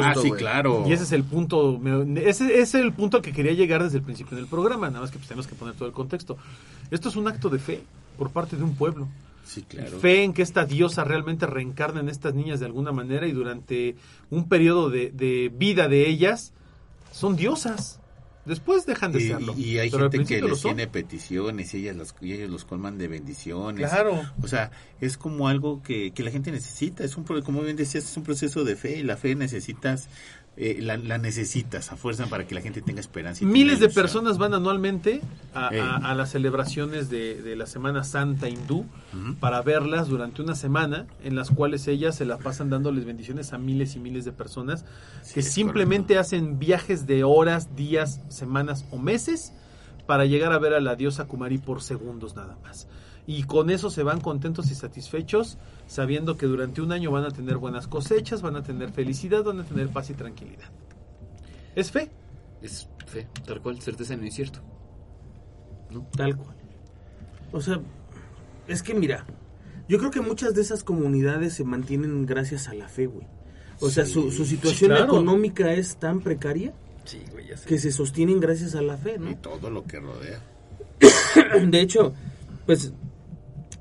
[0.02, 0.84] ah, sí, claro.
[0.88, 1.80] Y ese es el punto,
[2.17, 5.12] ese es el punto al que quería llegar desde el principio del programa, nada más
[5.12, 6.38] que pues, tenemos que poner todo el contexto.
[6.91, 7.84] Esto es un acto de fe
[8.17, 9.08] por parte de un pueblo.
[9.47, 9.99] Sí, claro.
[9.99, 13.95] Fe en que esta diosa realmente reencarna en estas niñas de alguna manera y durante
[14.29, 16.53] un periodo de, de vida de ellas
[17.12, 17.99] son diosas.
[18.47, 19.53] Después dejan de Y, serlo.
[19.57, 23.10] y hay gente que les tiene peticiones y, ellas los, y ellos los colman de
[23.10, 23.89] bendiciones.
[23.89, 24.21] Claro.
[24.41, 27.03] O sea, es como algo que, que la gente necesita.
[27.03, 30.07] Es un como bien decías, es un proceso de fe y la fe necesitas,
[30.59, 33.43] eh, la, la necesitas a fuerza para que la gente tenga esperanza.
[33.43, 35.21] y Miles tenga de personas van anualmente
[35.53, 35.79] a, Eh.
[35.79, 38.85] a- a las celebraciones de, de la Semana Santa hindú
[39.39, 43.57] para verlas durante una semana en las cuales ellas se la pasan dándoles bendiciones a
[43.57, 44.83] miles y miles de personas
[45.33, 49.53] que simplemente hacen viajes de horas, días, semanas o meses
[50.07, 52.87] para llegar a ver a la diosa Kumari por segundos nada más.
[53.27, 57.29] Y con eso se van contentos y satisfechos, sabiendo que durante un año van a
[57.31, 60.69] tener buenas cosechas, van a tener felicidad, van a tener paz y tranquilidad.
[61.75, 62.09] Es fe.
[62.61, 64.61] Es fe, tal cual, certeza no es cierto.
[66.15, 66.55] Tal cual.
[67.51, 67.79] O sea,
[68.67, 69.25] es que mira,
[69.87, 73.27] yo creo que muchas de esas comunidades se mantienen gracias a la fe, güey.
[73.79, 75.05] O sea, su, su situación claro.
[75.05, 76.73] económica es tan precaria
[77.05, 77.67] Sí, güey, ya sé.
[77.69, 79.37] que se sostienen gracias a la fe, Y ¿no?
[79.37, 80.41] todo lo que rodea.
[81.67, 82.13] De hecho,
[82.65, 82.91] pues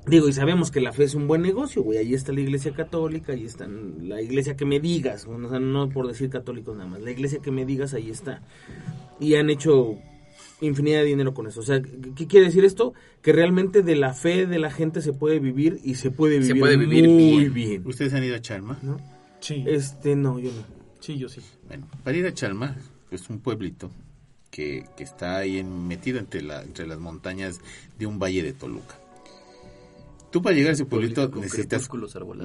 [0.07, 1.97] digo, y sabemos que la fe es un buen negocio, güey.
[1.99, 5.89] Ahí está la iglesia católica, ahí está la iglesia que me digas, o sea, no
[5.89, 8.41] por decir católicos nada más, la iglesia que me digas, ahí está.
[9.19, 9.97] Y han hecho
[10.61, 11.59] infinidad de dinero con eso.
[11.59, 11.81] O sea,
[12.15, 12.93] ¿qué quiere decir esto?
[13.21, 16.47] Que realmente de la fe de la gente se puede vivir y se puede Se
[16.53, 17.53] vivir, puede vivir muy bien.
[17.53, 17.83] bien.
[17.85, 18.79] ¿Ustedes han ido a Chalma?
[18.81, 18.97] ¿no?
[19.39, 19.63] Sí.
[19.67, 20.63] Este, no, yo no.
[20.99, 21.41] Sí, yo sí.
[21.67, 22.75] Bueno, para ir a Chalma
[23.11, 23.91] es un pueblito
[24.49, 27.59] que, que está ahí en- metido entre, la, entre las montañas
[27.99, 28.95] de un valle de Toluca.
[30.29, 31.89] Tú para llegar a ese pueblito necesitas,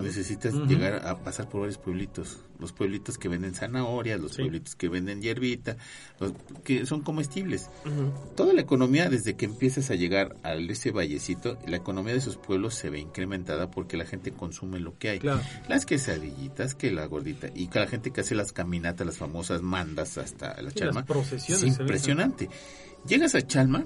[0.00, 2.38] necesitas llegar a pasar por varios pueblitos.
[2.60, 4.42] Los pueblitos que venden zanahorias, los Sí.
[4.42, 5.76] pueblitos que venden hierbita,
[6.20, 7.70] los que son comestibles.
[8.36, 12.36] Toda la economía, desde que empiezas a llegar a ese vallecito, la economía de esos
[12.36, 15.18] pueblos se ve incrementada porque la gente consume lo que hay.
[15.18, 15.40] Claro.
[15.68, 19.60] Las quesadillitas, que la gordita, y que la gente que hace las caminatas, las famosas
[19.60, 21.00] mandas hasta la Chalma.
[21.00, 22.48] las procesiones Es impresionante.
[23.08, 23.82] Llegas a Chalma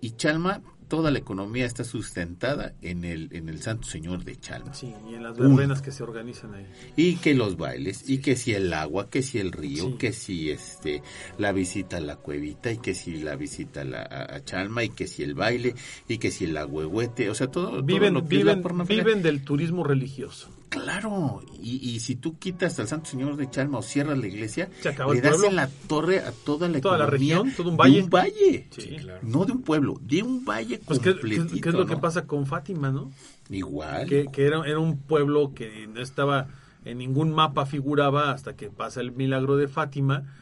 [0.00, 4.74] y Chalma, toda la economía está sustentada en el, en el Santo Señor de Chalma.
[4.74, 6.66] Sí, y en las verbenas que se organizan ahí.
[6.96, 9.94] Y que los bailes, y que si el agua, que si el río, Sí.
[9.98, 11.02] que si este
[11.38, 14.90] la visita a la cuevita, y que si la visita a, la, a- Chalma, y
[14.90, 15.74] que si el baile,
[16.08, 18.86] y que si el agüehuete, o sea, todo, todo Viven, lo que es la viven,
[18.86, 20.50] viven del turismo religioso.
[20.70, 24.70] Claro, y, y si tú quitas al Santo Señor de Chalma o cierras la iglesia,
[24.84, 25.46] le das pueblo.
[25.48, 28.02] en la torre a toda la Toda la región, todo un de valle.
[28.04, 28.68] un valle.
[28.70, 29.18] Sí, claro.
[29.22, 31.60] No de un pueblo, de un valle Pues, ¿qué, qué- completito.
[31.60, 33.10] qué es lo que pasa con Fátima, no?
[33.50, 34.06] Igual.
[34.08, 36.46] Que, que era, era un pueblo que no estaba
[36.84, 40.32] en ningún mapa figuraba hasta que pasa el milagro de Fátima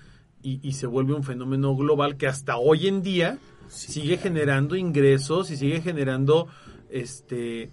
[0.43, 3.39] y, y se vuelve un fenómeno global que hasta hoy en día
[3.69, 6.47] sigue generando ingresos y sigue generando
[6.91, 7.71] este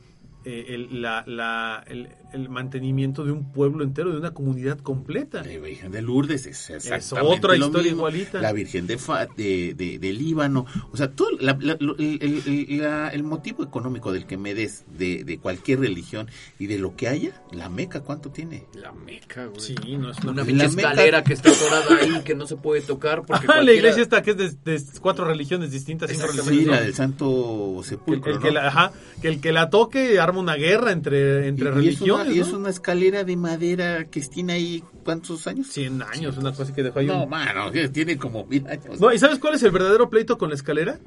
[0.48, 5.44] eh, el, la- la- el- el mantenimiento de un pueblo entero, de una comunidad completa.
[5.44, 7.98] La Virgen de Lourdes es exactamente otra lo historia mismo.
[8.10, 8.42] igualita.
[8.42, 10.66] La Virgen de, Fa- de, de, de Líbano.
[10.92, 14.84] O sea, todo la- el, el- el- la- el motivo económico del que me des
[14.98, 16.28] de, de cualquier religión
[16.60, 18.66] y de lo que haya, la Meca, ¿cuánto tiene?
[18.74, 19.60] La meca, güey.
[19.62, 20.32] Sí, no es una...
[20.32, 23.46] Una La pinche Meca- escalera que está atorada ahí, que no se puede tocar porque
[23.48, 26.52] Ajá, la iglesia esta que es de, de cuatro religiones distintas, cinco Exactamente.
[26.52, 26.80] Sí, religiones.
[26.80, 30.40] la del Santo Que el, Sepulcro, el que ajá, que el que la toque arma
[30.40, 32.25] una guerra entre, entre y, y es religiones.
[32.32, 32.58] Y es ¿no?
[32.60, 35.68] una escalera de madera que tiene ahí, ¿cuántos años?
[35.68, 37.08] 100 años, una cosa que dejó ahí.
[37.08, 39.00] No, un- mano, tiene como mil años.
[39.00, 41.00] No, ¿y sabes cuál es el verdadero pleito con la escalera?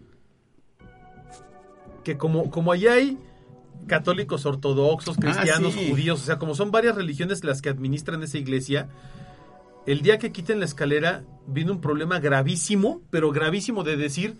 [2.04, 3.18] Que como, como allá hay
[3.86, 5.90] católicos ortodoxos, cristianos, Ah, sí.
[5.90, 8.88] judíos, o sea, como son varias religiones las que administran esa iglesia,
[9.86, 14.36] el día que quiten la escalera viene un problema gravísimo, pero gravísimo de decir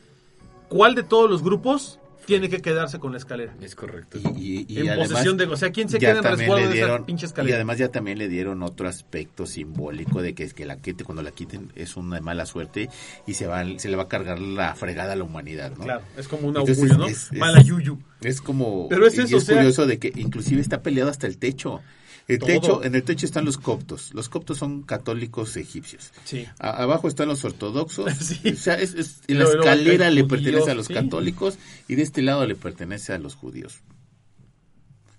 [0.69, 3.55] cuál de todos los grupos tiene que quedarse con la escalera.
[3.61, 4.19] Es correcto.
[4.37, 6.39] Y, y- y en además, posesión de, o sea, ¿quién se ya queda en también
[6.41, 7.57] resguardo le de esa dieron- pinche Y escalera?
[7.57, 11.23] además ya también le dieron otro aspecto simbólico de que es que la quite, cuando
[11.23, 12.89] la quiten es una mala suerte
[13.27, 15.85] y se va se le va a cargar la fregada a la humanidad, ¿no?
[15.85, 17.07] Claro, es como un Entonces, augurio, ¿no?
[17.07, 17.99] es- es- Mala yuyu.
[18.21, 21.27] Es como Pero es y eso, o sea- curioso de que inclusive está peleado hasta
[21.27, 21.81] el techo.
[22.29, 24.13] El techo, en el techo están los coptos.
[24.13, 26.13] Los coptos son católicos egipcios.
[26.25, 26.47] Sí.
[26.59, 28.13] A- abajo están los ortodoxos.
[28.19, 28.51] Sí.
[28.53, 30.95] O sea, es, es- Y la escalera le pertenece a los sí.
[30.95, 33.81] católicos y de este lado le pertenece a los judíos.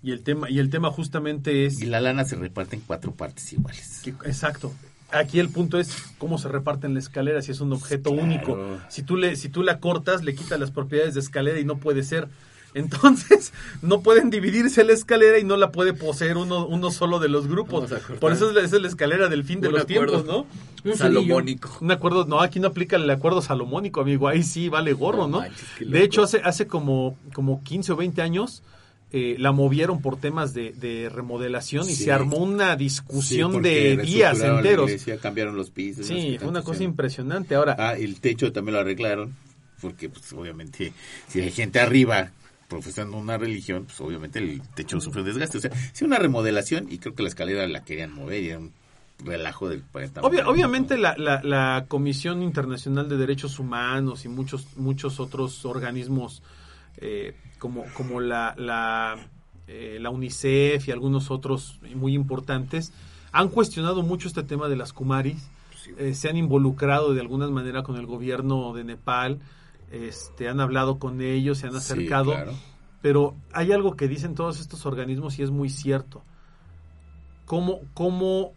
[0.02, 3.12] Y el tema, y el tema justamente es Y la lana se reparte en cuatro
[3.14, 4.00] partes iguales.
[4.04, 4.72] que- exacto.
[5.12, 8.24] Aquí el punto es cómo se reparten la escalera si es un objeto Claro.
[8.24, 8.78] único.
[8.88, 11.78] Si tú le, si tú la cortas, le quitas las propiedades de escalera y no
[11.78, 12.28] puede ser.
[12.74, 13.52] Entonces,
[13.82, 17.46] no pueden dividirse la escalera y no la puede poseer uno, uno solo de los
[17.48, 17.90] grupos.
[18.20, 20.22] Por eso es la, esa es la escalera del fin de Un los acuerdo.
[20.22, 20.46] tiempos,
[20.84, 20.90] ¿no?
[20.90, 21.76] Un Salomónico.
[21.80, 24.28] Un acuerdo, no, aquí no aplica el acuerdo salomónico, amigo.
[24.28, 25.38] Ahí sí vale gorro, No ¿no?
[25.40, 28.62] manches, qué de hecho, hace, hace como, como 15 o 20 años
[29.12, 32.04] eh, la movieron por temas de, de remodelación y Sí.
[32.04, 34.86] se armó una discusión Sí, de días la enteros.
[34.88, 36.06] iglesia, cambiaron los pisos.
[36.06, 37.56] Sí, fue una cosa impresionante.
[37.56, 39.34] Ahora, Ah, el techo también lo arreglaron,
[39.80, 40.92] porque pues obviamente
[41.26, 42.30] si hay gente arriba
[42.70, 45.58] profesando una religión, pues obviamente el techo sufre desgaste.
[45.58, 48.60] O sea, sí una remodelación y creo que la escalera la querían mover y era
[48.60, 48.72] un
[49.22, 55.20] relajo del obvia- obviamente la, la, la Comisión Internacional de Derechos Humanos y muchos, muchos
[55.20, 56.42] otros organismos
[56.96, 59.16] eh, como, como la, la,
[59.68, 62.92] eh, la UNICEF y algunos otros muy importantes
[63.32, 65.48] han cuestionado mucho este tema de las Kumaris.
[65.98, 69.40] Eh, se han involucrado de alguna manera con el gobierno de Nepal,
[69.90, 72.32] este, han hablado con ellos, se han Sí, acercado.
[72.32, 72.52] claro.
[73.02, 76.22] pero hay algo que dicen todos estos organismos y es muy cierto.
[77.46, 78.52] ¿Cómo, cómo,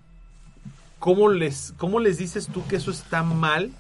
[1.00, 3.72] cómo, les, cómo les dices tú que eso está mal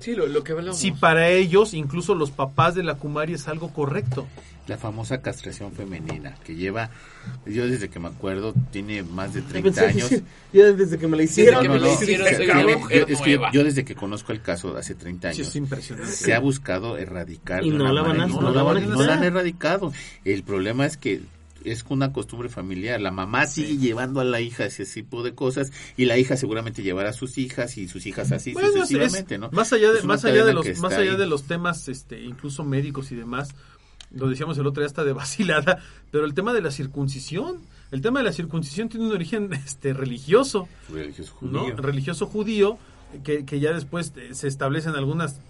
[0.00, 0.78] Sí, lo, lo que hablamos.
[0.78, 4.26] si para ellos, incluso los papás de la Kumari, es algo correcto?
[4.66, 6.90] La famosa castración femenina, que lleva,
[7.44, 10.08] yo desde que me acuerdo, tiene más de 30 Pensé que años.
[10.08, 10.22] sí,
[10.52, 11.64] Ya desde que me la hicieron.
[11.64, 11.74] Yo-
[12.88, 16.12] es yo, yo desde que conozco el caso de hace 30 Sí, años, es impresionante.
[16.12, 17.64] se ha buscado erradicar.
[17.64, 19.92] Y no la van a- no la van a no la han erradicado.
[20.24, 21.22] El problema es que
[21.64, 23.00] es una costumbre familiar.
[23.00, 26.82] La mamá sigue llevando a la hija ese tipo de cosas y la hija seguramente
[26.82, 29.50] llevará a sus hijas y sus hijas así Bueno, sucesivamente, es- ¿no?
[29.52, 31.16] Más allá de, más allá de los, más allá ahí.
[31.18, 33.54] de los temas, este, incluso médicos y demás,
[34.12, 35.78] lo decíamos el otro día hasta de vacilada,
[36.10, 37.58] pero el tema de la circuncisión,
[37.92, 41.60] el tema de la circuncisión tiene un origen, este, religioso, Religioso ¿no?
[41.60, 41.76] judío.
[41.76, 42.78] Religioso judío,
[43.24, 45.40] que, que ya después eh, se establecen algunas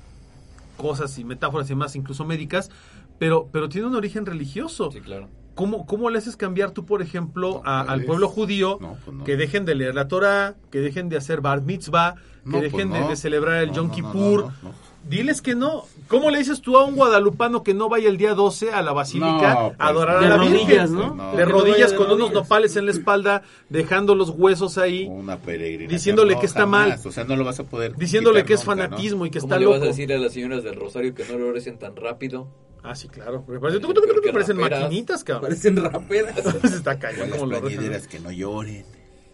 [0.77, 2.71] cosas y metáforas y más, incluso médicas,
[3.19, 4.91] pero, pero tiene un origen religioso.
[4.91, 5.29] Sí, claro.
[5.55, 8.07] ¿Cómo, ¿Cómo le haces cambiar tú, por ejemplo, No a- al puedes.
[8.07, 9.25] pueblo judío No, pues no.
[9.25, 12.73] que dejen de leer la Torah, que dejen de hacer bar mitzvah, que No, pues
[12.73, 13.09] dejen de- no.
[13.09, 14.41] de, celebrar el No, Yom no, no, Kippur?
[14.45, 14.91] no, no.
[15.09, 15.85] Diles que no.
[16.09, 18.93] ¿Cómo le dices tú a un guadalupano que no vaya el día 12 a la
[18.93, 20.95] basílica No, a pues adorar a la rodillas, Virgen?
[20.95, 21.15] ¿no?
[21.15, 21.37] No.
[21.37, 25.37] De rodillas de con unos nopales en la espalda, dejando los huesos ahí, Una.
[25.37, 26.89] Diciéndole No, que está jamás.
[26.89, 26.99] mal.
[27.07, 27.97] O sea, no lo vas a poder.
[27.97, 29.79] diciéndole que es fanatismo y que ¿Cómo está le loco.
[29.79, 32.49] vas a decir a las señoras del Rosario que no lo recen tan rápido?
[32.83, 33.43] Ah, sí, claro.
[33.45, 34.83] porque parecen, Peor que parecen raperas.
[34.85, 35.43] maquinitas, cabrón.
[35.51, 36.65] Parecen raperas.
[36.65, 38.11] está cañón Igual las como lo plañideras rezan.
[38.11, 38.85] que no lloren.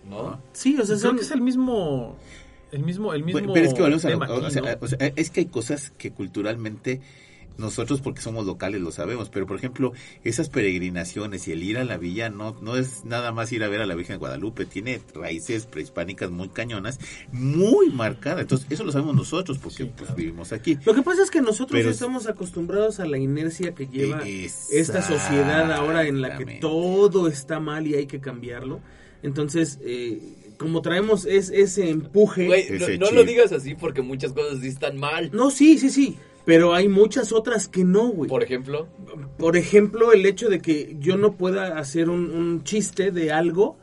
[0.09, 0.40] ¿No?
[0.53, 1.16] Sí, o sea, Creo son...
[1.16, 2.16] que es el mismo,
[2.72, 4.68] el mismo, el mismo Bueno, pero es que volvemos a lo- o sea, ¿no?
[4.80, 7.01] o sea, es que hay cosas que culturalmente
[7.59, 9.92] nosotros porque somos locales lo sabemos, pero por ejemplo,
[10.24, 13.68] esas peregrinaciones y el ir a la villa no no es nada más ir a
[13.68, 16.98] ver a la Virgen de Guadalupe, tiene raíces prehispánicas muy cañonas,
[17.32, 18.42] muy marcadas.
[18.42, 20.78] Entonces, eso lo sabemos nosotros porque pues vivimos aquí.
[20.84, 25.02] Lo que pasa es que nosotros Pero- estamos acostumbrados a la inercia que lleva esta
[25.02, 28.80] sociedad ahora en la que todo está mal y hay que cambiarlo.
[29.22, 30.20] Entonces, eh,
[30.59, 32.46] como traemos es, ese empuje...
[32.46, 35.30] Güey, no, Ese no lo digas así porque muchas cosas sí están mal.
[35.32, 36.16] No, sí, sí, sí.
[36.47, 38.30] Pero hay muchas otras que no, güey.
[38.30, 38.88] Por ejemplo,
[39.36, 43.76] Por ejemplo, el hecho de que yo no pueda hacer un, un chiste de algo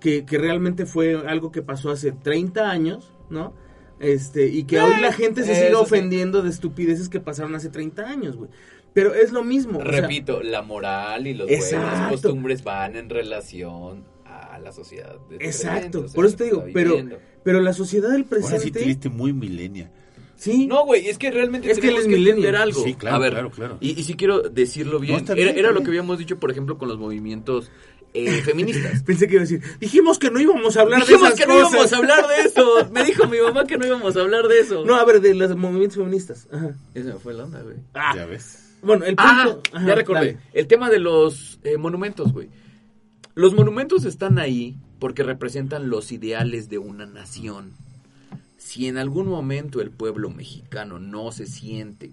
[0.00, 3.54] que, que realmente fue algo que pasó hace 30 años, ¿no?
[4.00, 5.74] Este, y que hoy la gente se siga sí.
[5.74, 8.50] ofendiendo de estupideces que pasaron hace 30 años, güey.
[8.92, 9.78] Pero es lo mismo.
[9.78, 15.16] o sea, repito, la moral y los buenas costumbres van en relación a la sociedad.
[15.28, 15.70] de exacto.
[15.70, 16.96] creyentes, o sea, Por eso te digo, pero,
[17.42, 18.84] pero la sociedad del Ahora sí te presente...
[18.84, 19.90] viste muy milenia.
[20.36, 22.82] Sí, No, güey, es que realmente Es que tenemos que, entender algo.
[22.84, 23.78] Sí, claro, a ver, claro, claro.
[23.80, 26.88] Y, y si quiero decirlo bien, No, era, lo que habíamos dicho, por ejemplo, con
[26.88, 27.70] los movimientos
[28.14, 29.02] eh, feministas.
[29.02, 31.46] Pensé que iba a decir, dijimos que no íbamos a hablar Dijimos de esas que
[31.46, 31.72] no cosas.
[31.72, 32.88] íbamos a hablar de eso.
[32.92, 34.84] Me dijo mi mamá que no íbamos a hablar de eso.
[34.84, 36.48] No, a ver, de los movimientos feministas.
[36.52, 36.74] Ajá.
[36.94, 37.76] Esa me fue la onda, güey.
[37.94, 38.74] Ah, Ya ves.
[38.82, 39.62] bueno, el Ah, punto...
[39.76, 40.18] ajá, ya recordé.
[40.32, 40.38] dale.
[40.54, 42.48] El tema de los eh, monumentos, güey.
[43.34, 47.72] Los monumentos están ahí porque representan los ideales de una nación.
[48.76, 52.12] Si en algún momento el pueblo mexicano no se siente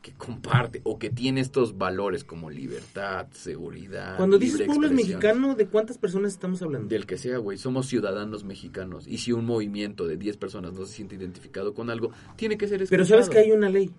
[0.00, 5.66] que comparte o que tiene estos valores como libertad, seguridad, Cuando dices pueblo mexicano, ¿de
[5.66, 6.86] cuántas personas estamos hablando?
[6.86, 7.58] Del que sea, güey.
[7.58, 9.08] Somos ciudadanos mexicanos.
[9.08, 12.68] Y si un movimiento de 10 personas no se siente identificado con algo, tiene que
[12.68, 12.90] ser escuchado.
[12.90, 13.90] Pero sabes que hay una ley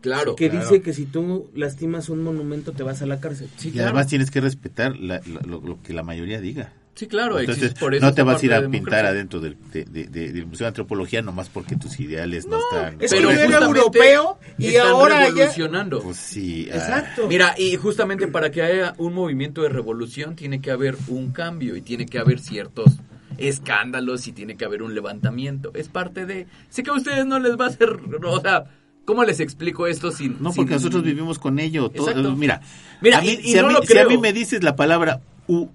[0.00, 0.34] Claro.
[0.36, 0.64] que claro.
[0.64, 3.50] dice que si tú lastimas un monumento te vas a la cárcel.
[3.58, 3.88] Sí, Y claro.
[3.90, 6.72] además tienes que respetar la- la- lo, lo que la mayoría diga.
[6.94, 7.38] Sí, claro.
[7.40, 9.84] Entonces, existe por eso no te vas a ir a de pintar adentro del, de,
[9.86, 12.96] de- de- del Museo de Antropología nomás porque tus ideales no, están.
[13.00, 16.02] es Pero europeo y están ahora ya- revolucionando.
[16.02, 16.68] Pues sí.
[16.70, 17.26] ah, Exacto.
[17.28, 21.76] Mira, y justamente para que haya un movimiento de revolución tiene que haber un cambio
[21.76, 22.92] y tiene que haber ciertos
[23.38, 25.72] escándalos y tiene que haber un levantamiento.
[25.74, 26.46] Es parte de...
[26.68, 27.88] Sé que a ustedes no les va a hacer...
[28.24, 28.64] O sea,
[29.04, 30.36] ¿cómo les explico esto sin...
[30.40, 31.88] No, sin- porque nosotros vivimos con ello.
[31.90, 32.60] todo- mira,
[33.00, 34.62] Mira, a mí, y- y si, a no mí, lo si a mí me dices
[34.62, 35.68] la palabra U,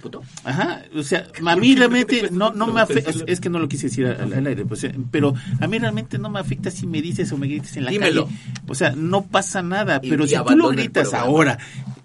[0.00, 0.22] Puto.
[0.44, 3.88] Ajá, o sea, a mí realmente no, no me afecta, es que no lo quise
[3.88, 7.02] decir al, al aire, pues, eh, pero a mí realmente no me afecta si me
[7.02, 8.26] dices o me grites en la Dímelo.
[8.26, 8.36] calle.
[8.68, 11.58] O sea, no pasa nada, Y- pero y si tú lo gritas ahora,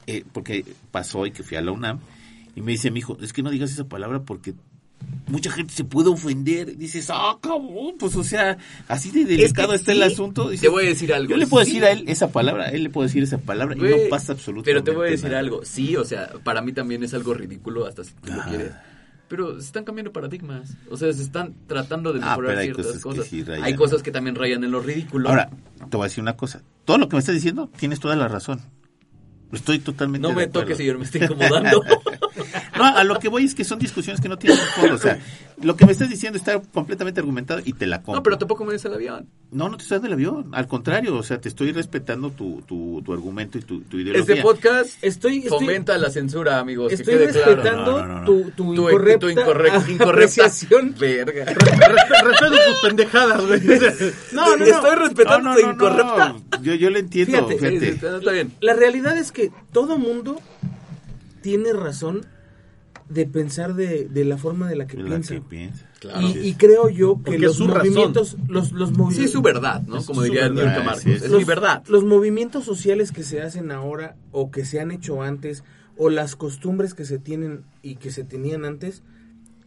[0.07, 1.99] eh, porque pasó hoy que fui a la UNAM
[2.55, 4.53] y me dice mi hijo, es que no digas esa palabra porque
[5.27, 6.75] mucha gente se puede ofender.
[6.77, 10.49] Dices, ah, cabrón, pues o sea, así de delicado está el asunto.
[10.49, 11.71] Dices, te voy a decir algo, Yo le puedo sí.
[11.71, 14.33] decir a él esa palabra, a él le puedo decir esa palabra y no pasa
[14.33, 15.39] absolutamente Pero te voy a decir nada.
[15.39, 15.61] algo.
[15.63, 18.45] Sí, o sea, para mí también es algo ridículo hasta si tú lo Ah.
[18.49, 18.71] quieres.
[19.27, 20.71] Pero se están cambiando paradigmas.
[20.89, 23.27] O sea, se están tratando de Ah, mejorar ciertas cosas cosas.
[23.27, 23.63] sí rayan.
[23.63, 25.29] hay cosas que también rayan en lo ridículo.
[25.29, 25.51] Ahora,
[25.87, 26.63] te voy a decir una cosa.
[26.83, 28.59] Todo lo que me estás diciendo, tienes toda la razón.
[29.51, 30.61] Estoy totalmente no de me acuerdo.
[30.61, 31.83] toques, señor, me está incomodando.
[32.79, 34.95] No, a lo que voy es que son discusiones que no tienen fondo.
[34.95, 35.19] O sea,
[35.61, 38.15] lo que me estás diciendo está completamente argumentado y te la compro.
[38.15, 39.27] No, pero tampoco me des el avión.
[39.51, 40.49] No, no te estás del avión.
[40.53, 44.33] Al contrario, o sea, te estoy respetando tu, tu, tu argumento y tu, tu ideología.
[44.35, 46.91] Este podcast Estoy- estoy- fomenta la censura, amigos.
[46.93, 47.55] Estoy que quede claro.
[47.55, 48.25] respetando No, no, no, no.
[48.25, 49.79] tu, tu Tu, incorrecta, tu incorrecta.
[50.99, 51.45] Verga.
[51.45, 53.61] Respeto tus pendejadas, güey.
[54.31, 54.65] No, no, no.
[54.65, 55.73] Estoy respetando No, no, tu no, no.
[55.73, 56.35] incorrecta.
[56.61, 57.99] Yo, yo le entiendo, Fíjate, fíjate.
[57.99, 58.51] Sí, está bien.
[58.61, 60.39] La realidad es que todo mundo
[61.41, 62.25] tiene razón
[63.09, 65.33] de pensar de, de la forma de la que la piensa.
[65.33, 65.85] que piensa.
[65.99, 66.21] Claro.
[66.27, 69.41] Y, y creo yo que Porque es los movimientos, los, los movi- Sí, es su
[69.41, 70.03] verdad, ¿no?
[70.05, 71.03] Como diría verdad, Nico Marcos.
[71.03, 71.83] sí, Es es- mi verdad.
[71.87, 75.63] los movimientos sociales que se hacen ahora o que se han hecho antes
[75.97, 79.03] o las costumbres que se tienen y que se tenían antes,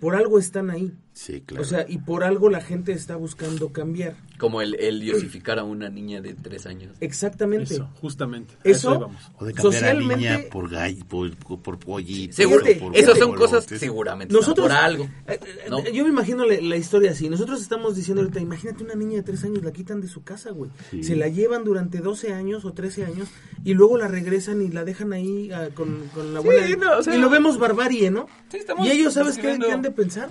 [0.01, 0.93] por algo están ahí.
[1.15, 1.63] Sí, claro.
[1.63, 4.17] O sea, y por algo la gente está buscando cambiar.
[4.39, 6.97] Como el, el diosificar a una niña de tres años.
[7.01, 7.75] Exactamente.
[7.75, 8.55] Eso, justamente.
[8.65, 9.31] A Eso- vamos.
[9.39, 12.35] o de cambiar a socialmente- niña por gallo, por, por, por pollito.
[12.35, 12.65] Seguro.
[12.81, 14.33] Por Esas son cosas seguramente.
[14.33, 15.05] Nosotros, por algo.
[15.29, 15.85] eh, eh, ¿no?
[15.85, 17.29] Yo me imagino la, la historia así.
[17.29, 20.51] Nosotros estamos diciendo ahorita, imagínate una niña de 3 años, la quitan de su casa,
[20.51, 20.71] güey.
[20.91, 21.05] Sí.
[21.05, 23.29] Se la llevan durante 12 años o 13 años
[23.65, 26.77] y luego la regresan y la dejan ahí ah, con, con la Sí, abuela.
[26.77, 28.27] no, o sea- y lo vemos barbarie, ¿no?
[28.51, 30.31] Sí, estamos y ellos, ¿sabes qué, qué han de pensar?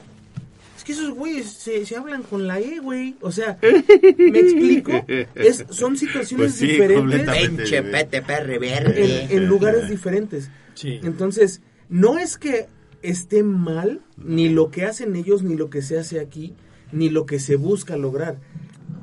[0.91, 3.15] Que esos güeyes se, se hablan con la E, güey.
[3.21, 3.57] O sea,
[4.17, 4.91] ¿me explico?
[5.35, 9.27] Es, son situaciones Pues sí, diferentes pete perre en, verde.
[9.29, 10.49] en lugares diferentes.
[10.73, 10.99] Sí.
[11.03, 12.67] Entonces, no es que
[13.01, 16.55] esté mal ni lo que hacen ellos, ni lo que se hace aquí,
[16.91, 18.37] ni lo que se busca lograr.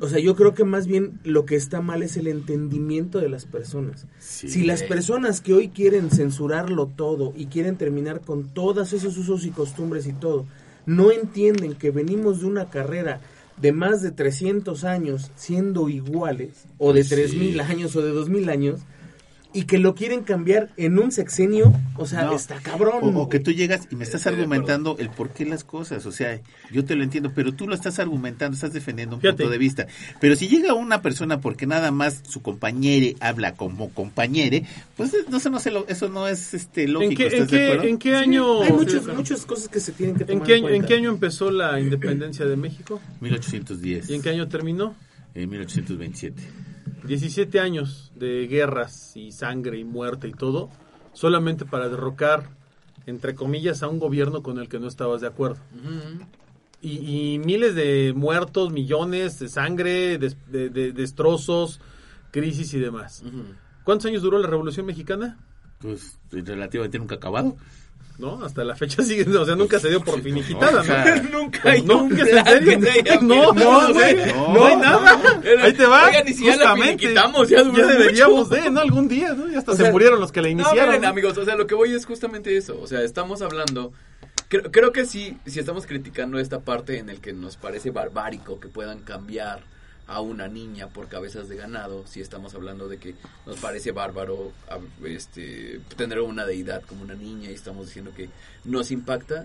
[0.00, 3.28] O sea, yo creo que más bien lo que está mal es el entendimiento de
[3.30, 4.06] las personas.
[4.18, 4.48] Sí.
[4.48, 9.46] Si las personas que hoy quieren censurarlo todo y quieren terminar con todos esos usos
[9.46, 10.46] y costumbres y todo,
[10.88, 13.20] no entienden que venimos de una carrera
[13.60, 17.10] de más de 300 años siendo iguales, o de Sí.
[17.10, 18.80] 3000 años o de 2000 años,
[19.58, 22.36] y que lo quieren cambiar en un sexenio, o sea, No.
[22.36, 23.00] está cabrón.
[23.16, 26.12] O, o que tú llegas y me estás argumentando el por qué las cosas, o
[26.12, 26.40] sea,
[26.70, 29.38] yo te lo entiendo, pero tú lo estás argumentando, estás defendiendo un Fíjate.
[29.38, 29.86] punto de vista.
[30.20, 34.64] Pero si llega una persona porque nada más su compañere habla como compañere,
[34.96, 37.50] pues no, sé, no sé, lo- eso no es este lógico, ¿En qué, en ¿estás
[37.50, 37.88] de qué, acuerdo?
[37.88, 38.62] en qué año?
[38.62, 40.86] Hay muchos, muchas cosas que se tienen que tomar ¿En qué, año, ¿En cuenta.
[40.86, 43.00] qué año empezó la independencia de México?
[43.20, 44.08] 1810.
[44.08, 44.94] ¿Y en qué año terminó?
[45.34, 46.40] En 1827.
[47.04, 50.68] 17 años de guerras y sangre y muerte y todo,
[51.12, 52.50] solamente para derrocar,
[53.06, 55.58] entre comillas, a un gobierno con el que no estabas de acuerdo.
[56.80, 61.80] Y, y miles de muertos, millones de sangre, de, de- destrozos,
[62.30, 63.22] crisis y demás.
[63.84, 65.38] ¿Cuántos años duró la Revolución Mexicana?
[65.80, 67.56] Pues relativamente nunca acabado.
[68.18, 68.44] ¿No?
[68.44, 71.40] Hasta la fecha sigue, o sea, nunca se dio por finiquitada, ¿no?
[71.40, 72.60] Nunca hay No, que se haya
[73.22, 73.88] No, no.
[73.92, 74.54] No.
[74.54, 75.20] No hay nada.
[75.62, 76.06] Ahí te va.
[76.06, 76.98] Oigan, y si ya la Justamente.
[76.98, 78.80] finiquitamos, ya duró deberíamos de, ¿no?
[78.80, 79.48] Algún día, ¿no?
[79.48, 80.86] Ya hasta O se murieron los que la No, iniciaron.
[80.96, 82.78] miren, amigos, o sea, lo que voy es justamente eso.
[82.80, 83.92] O sea, estamos hablando.
[84.48, 88.58] Creo, creo que sí, si estamos criticando esta parte en el que nos parece barbárico
[88.58, 89.60] que puedan cambiar
[90.08, 93.14] a una niña por cabezas de ganado, si estamos hablando de que
[93.46, 98.28] nos parece bárbaro a- este, tener una deidad como una niña y estamos diciendo que
[98.64, 99.44] nos impacta,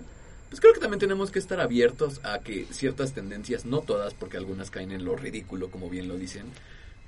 [0.50, 4.38] pues creo que también tenemos que estar abiertos a que ciertas tendencias, no todas, porque
[4.38, 6.46] algunas caen en lo ridículo, como bien lo dicen,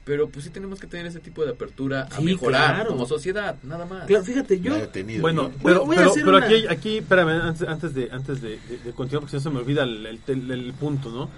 [0.03, 2.89] pero pues sí tenemos que tener ese tipo de apertura a Sí, mejorar claro.
[2.89, 4.05] como sociedad, nada más.
[4.05, 4.87] Claro, fíjate, yo...
[4.89, 5.43] Tenido, Bueno.
[5.49, 8.41] Voy- pero, voy a pero, hacer pero una- aquí, aquí, espérame, antes, antes de, antes
[8.41, 11.09] de, de- de continuar, porque si no se me olvida el, el- el- el punto,
[11.09, 11.29] ¿no?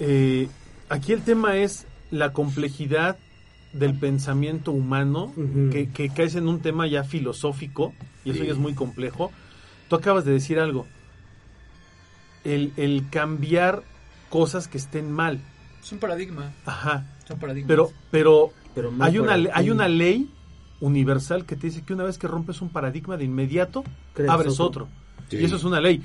[0.00, 0.48] Eh,
[0.88, 3.16] aquí el tema es la complejidad
[3.72, 5.32] del pensamiento humano,
[5.72, 7.92] que, que caes en un tema ya filosófico,
[8.24, 8.46] y eso Sí.
[8.46, 9.32] ya es muy complejo.
[9.88, 10.86] Tú acabas de decir algo,
[12.44, 13.82] el, el cambiar
[14.30, 15.40] cosas que estén mal,
[15.82, 17.68] Es un paradigma, ajá, son paradigmas.
[17.68, 20.28] pero, pero Pero hay una, hay una ley
[20.80, 24.60] universal que te dice que una vez que rompes un paradigma de inmediato, Creas abres
[24.60, 24.84] otro.
[24.84, 24.88] otro.
[25.30, 25.38] Sí.
[25.38, 26.02] Y eso es una ley.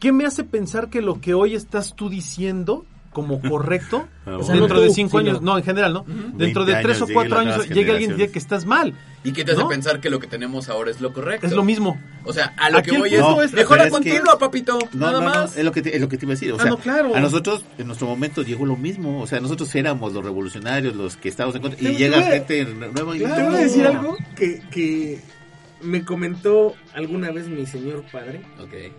[0.00, 4.76] ¿Qué me hace pensar que lo que hoy estás tú diciendo como correcto, Ah, dentro
[4.76, 6.04] no de cinco años, no, en general, ¿no?
[6.34, 8.94] Dentro de 20 tres o cuatro años llega alguien y diga que estás mal.
[9.24, 9.68] ¿Y qué te hace ¿no?
[9.68, 11.46] pensar que lo que tenemos ahora es lo correcto?
[11.46, 12.00] Es lo mismo.
[12.24, 15.12] O sea, a lo Aquí que voy punto es, mejora que- continua, papito, No, nada
[15.12, 15.56] no, no, más.
[15.56, 16.52] es lo que te, es lo que te iba a decir.
[16.52, 17.14] O Ah, sea, no, claro.
[17.14, 19.20] a nosotros en nuestro momento llegó lo mismo.
[19.20, 21.80] O sea, nosotros éramos los revolucionarios, los que estábamos en contra.
[21.80, 23.56] Y llega voy a- gente nueva y Te voy a no.
[23.56, 25.20] decir algo que, que
[25.82, 28.92] me comentó alguna vez mi señor padre Ok.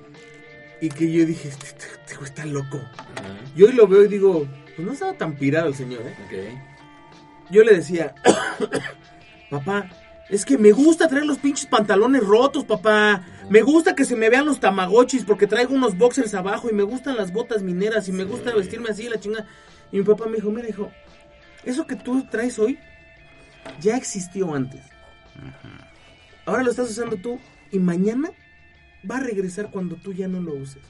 [0.83, 2.77] Y que yo dije, este, este- este está loco.
[2.97, 3.23] Ajá,
[3.55, 6.15] Y hoy lo veo y digo, pues no estaba tan pirado el señor, ¿eh?
[6.25, 7.51] ok.
[7.51, 8.13] Yo le decía,
[9.49, 9.89] papá,
[10.29, 13.23] es que me gusta traer los pinches pantalones rotos, papá.
[13.49, 16.83] Me gusta que se me vean los tamagotchis porque traigo unos boxers abajo y me
[16.83, 19.47] gustan las botas mineras y me gusta vestirme así, la chingada.
[19.91, 20.91] Y mi papá me dijo, mira, hijo,
[21.63, 22.77] eso que tú traes hoy
[23.79, 24.81] ya existió antes.
[26.45, 27.39] Ahora lo estás usando tú
[27.71, 28.31] y mañana
[29.09, 30.81] va a regresar cuando tú ya no lo uses.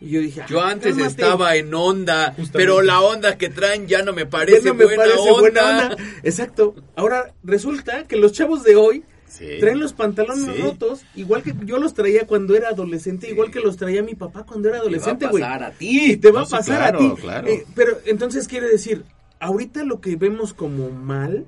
[0.00, 1.08] Y yo dije, Yo "Ah, antes cálmate".
[1.10, 2.52] estaba en onda, Justamente.
[2.52, 5.40] pero la onda que traen ya no me parece, no me buena, parece onda.
[5.40, 5.96] buena onda.
[6.22, 6.76] Exacto.
[6.94, 9.46] Ahora resulta que los chavos de hoy Sí.
[9.58, 10.62] traen los pantalones Sí.
[10.62, 14.44] rotos, igual que yo los traía cuando era adolescente, igual que los traía mi papá
[14.46, 15.42] cuando era adolescente, Te va a güey.
[15.42, 16.16] pasar a Y ti.
[16.18, 17.20] te va No, a sí, pasar claro, a ti.
[17.20, 17.48] claro.
[17.48, 19.04] Eh, pero entonces quiere decir,
[19.40, 21.44] ahorita lo que vemos como mal,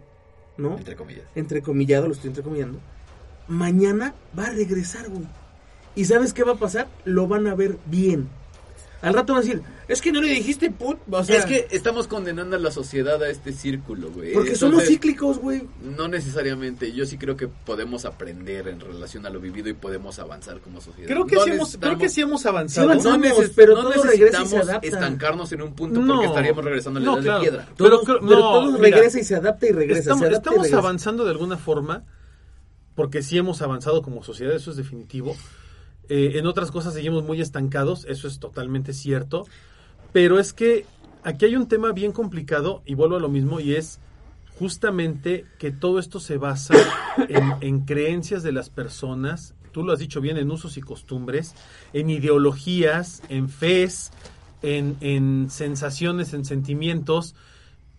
[0.58, 0.76] ¿no?
[0.76, 1.22] Entre comillas.
[1.36, 2.80] Entrecomillado, lo estoy entrecomillando.
[3.48, 5.26] Mañana va a regresar, güey.
[5.94, 6.88] ¿Y sabes qué va a pasar?
[7.04, 8.28] Lo van a ver bien.
[9.02, 10.98] Al rato van a decir, es que no le dijiste put.
[11.10, 14.34] O sea, es que estamos condenando a la sociedad a este círculo, güey.
[14.34, 15.62] Porque somos cíclicos, güey.
[15.96, 16.92] No necesariamente.
[16.92, 20.82] Yo sí creo que podemos aprender en relación a lo vivido y podemos avanzar como
[20.82, 21.08] sociedad.
[21.08, 22.90] Creo que, No sí hemos, necesitamos- creo que sí hemos Sí avanzado.
[22.90, 23.18] avanzamos.
[23.18, 26.26] No, neces- pero no todo regresa y se necesitamos estancarnos en un punto No, porque
[26.28, 27.38] estaríamos regresando a la no, edad claro.
[27.40, 27.68] de piedra.
[27.78, 30.00] Pero pero no, todo mira, regresa y se adapta y regresa.
[30.00, 30.76] estamos y regresa.
[30.76, 32.04] avanzando de alguna forma,
[32.94, 35.34] porque sí hemos avanzado como sociedad, eso es definitivo.
[36.10, 39.46] Eh, en otras cosas seguimos muy estancados, eso es totalmente cierto.
[40.12, 40.84] Pero es que
[41.22, 44.00] aquí hay un tema bien complicado, y vuelvo a lo mismo, y es
[44.58, 46.74] justamente que todo esto se basa
[47.28, 51.54] en, en creencias de las personas, tú lo has dicho bien, en usos y costumbres,
[51.92, 54.10] en ideologías, en fes,
[54.62, 57.36] en, en sensaciones, en sentimientos,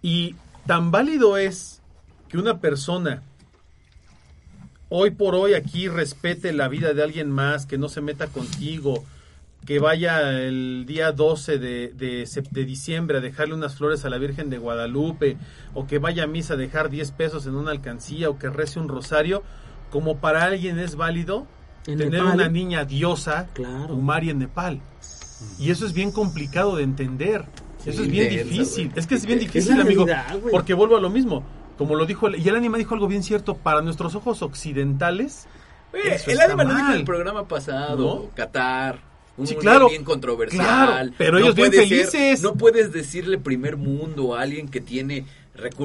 [0.01, 0.35] y
[0.67, 1.81] tan válido es
[2.27, 3.23] que una persona
[4.93, 9.03] hoy por hoy aquí respete la vida de alguien más, que no se meta contigo,
[9.65, 14.09] que vaya el día 12 de, de, sep- de diciembre a dejarle unas flores a
[14.09, 15.37] la Virgen de Guadalupe,
[15.73, 18.79] o que vaya a misa a dejar 10 pesos en una alcancía, o que rece
[18.79, 19.43] un rosario,
[19.89, 21.47] como para alguien es válido
[21.87, 22.35] En tener Nepal.
[22.35, 23.87] una niña diosa, Claro.
[23.87, 24.81] Kumari en Nepal.
[25.57, 27.45] Y eso es bien complicado de entender.
[27.85, 28.91] Eso es bien difícil.
[28.95, 30.05] Es que es bien Es difícil, amigo.
[30.51, 31.43] Porque vuelvo a lo mismo.
[31.77, 35.47] Como lo dijo, y el anima dijo algo bien cierto, para nuestros ojos occidentales,
[36.27, 38.29] el ánima lo dijo en el programa pasado, ¿No?
[38.35, 38.99] Qatar.
[39.37, 39.89] Un Sí, claro.
[39.89, 40.63] bien controversial.
[40.65, 42.41] Claro, pero ellos bien puede ser- felices.
[42.43, 45.25] no puedes decirle primer mundo a alguien que tiene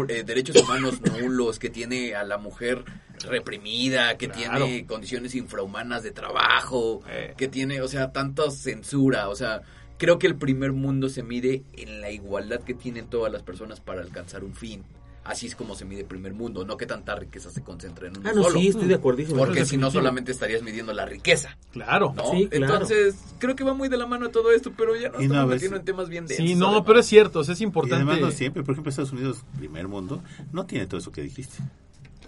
[0.08, 2.84] eh, derechos humanos nulos, que tiene a la mujer
[3.30, 4.64] reprimida, que Claro.
[4.64, 7.34] tiene condiciones infrahumanas de trabajo, Eh.
[7.36, 9.62] que tiene, o sea, tanta censura, o sea,
[9.98, 13.80] creo que el primer mundo se mide en la igualdad que tienen todas las personas
[13.80, 14.84] para alcanzar un fin.
[15.26, 18.16] Así es como se mide el primer mundo, no que tanta riqueza se concentre en
[18.18, 18.60] uno Ah, no, solo.
[18.60, 19.38] sí, estoy de acuerdísimo.
[19.38, 22.12] Porque si no solamente estarías midiendo la riqueza, claro.
[22.16, 22.30] ¿no?
[22.30, 22.72] Sí, claro.
[22.74, 25.76] Entonces, creo que va muy de la mano todo esto, pero ya no estamos metiendo
[25.78, 26.46] en temas bien densos.
[26.46, 26.84] Sí, no, además.
[26.86, 27.96] pero es cierto, o sea, es Y importante.
[27.96, 30.22] además no siempre, por ejemplo, Estados Unidos, primer mundo,
[30.52, 31.58] no tiene todo eso que dijiste.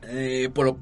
[0.02, 0.76] Eh, por-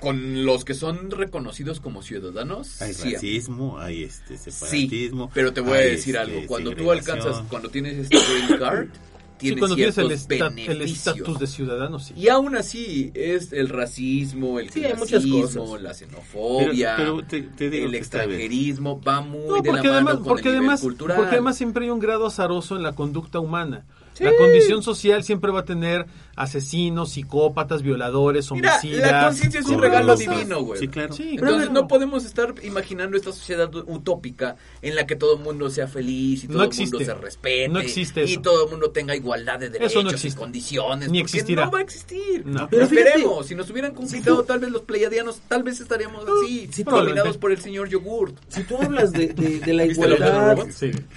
[0.00, 5.30] con los que son reconocidos como ciudadanos, Hay sí, racismo, hay este Sí, separatismo.
[5.32, 6.46] pero te voy a decir este, algo.
[6.48, 8.88] Cuando tú alcanzas, cuando tienes este green card,
[9.44, 12.14] Sí, tienes cuando tienes el ciertos esta- el estatus de ciudadano, sí.
[12.16, 15.82] Y aún así es el racismo, el Sí, hay muchas clasismo, cosas.
[15.82, 19.92] la xenofobia, Pero- pero te- te digo el extranjerismo, va muy No, de la mano
[19.94, 21.16] además, con porque el nivel además, cultural.
[21.16, 23.84] porque además siempre hay un grado azaroso en la conducta humana.
[24.20, 26.06] La condición social siempre va a tener
[26.36, 29.10] asesinos, psicópatas, violadores, Mira, homicidas.
[29.10, 30.80] la conciencia es un regalo divino, güey.
[30.80, 31.14] Sí, claro.
[31.14, 31.72] Sí, Entonces claro.
[31.72, 36.44] no podemos estar imaginando esta sociedad utópica en la que todo el mundo sea feliz
[36.44, 39.58] y todo No el mundo se respete No existe y todo el mundo tenga igualdad
[39.58, 41.10] de derechos no y condiciones.
[41.10, 41.66] Ni existirá.
[41.66, 42.44] No va a existir.
[42.46, 42.68] No.
[42.68, 46.68] Pero fíjate, Esperemos, si nos hubieran conquistado tal vez los pleiadianos, tal vez estaríamos así,
[46.72, 48.36] sí, dominados por el señor yogurt.
[48.48, 50.56] Si tú hablas de, de, de la ¿Viste la igualdad,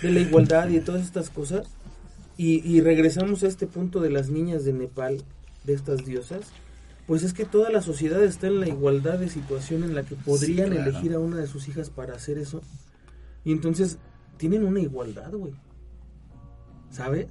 [0.02, 1.68] de la igualdad y de todas estas cosas,
[2.38, 5.24] y, y regresamos a este punto de las niñas de Nepal,
[5.64, 6.52] de estas diosas,
[7.08, 10.16] pues es que toda la sociedad está en la igualdad de situación en la que
[10.16, 10.90] podrían claro.
[10.90, 12.62] elegir a una de sus hijas para hacer eso.
[13.46, 13.98] Y entonces
[14.36, 15.54] tienen una igualdad, güey.
[16.92, 17.28] ¿Sabes?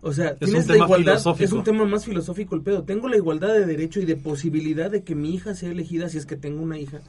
[0.00, 1.44] O sea, tienes la igualdad, filosófico.
[1.44, 2.84] es un tema más filosófico el pedo.
[2.84, 6.18] Tengo la igualdad de derecho y de posibilidad de que mi hija sea elegida si
[6.18, 7.00] es que tengo una hija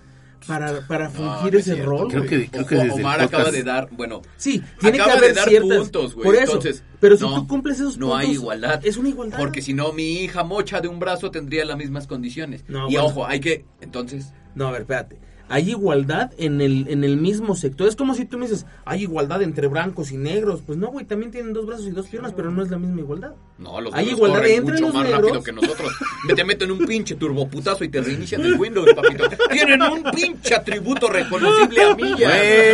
[0.45, 2.07] para, para No, fungir no es ese cierto, rol.
[2.09, 2.29] Creo güey.
[2.29, 5.13] que- creo que Ojo, desde el Omar acaba podcast- de dar, bueno, Sí, tiene acaba
[5.13, 6.25] que haber de dar ciertas puntos, güey.
[6.25, 8.85] Por eso, Entonces, pero si no, tú cumples esos no puntos, hay igualdad.
[8.85, 9.37] Es una igualdad.
[9.37, 12.63] Porque si no, mi hija mocha de un brazo tendría las mismas condiciones.
[12.67, 13.05] No, y bueno.
[13.05, 15.19] ojo, hay que, entonces, No, a ver, espérate.
[15.49, 17.87] Hay igualdad en el, en el mismo sector.
[17.87, 20.61] Es como si tú me dices, hay igualdad entre blancos y negros.
[20.65, 23.01] Pues no, güey, también tienen dos brazos y dos piernas, pero no es la misma
[23.01, 23.31] igualdad.
[23.57, 25.21] no, los Hay igualdad corren entre mucho los más negros.
[25.23, 25.93] rápido que nosotros.
[26.27, 29.23] Me te meto en un pinche turboputazo y te reinician el Windows, papito.
[29.51, 32.29] Tienen un pinche atributo reconocible a mí ya.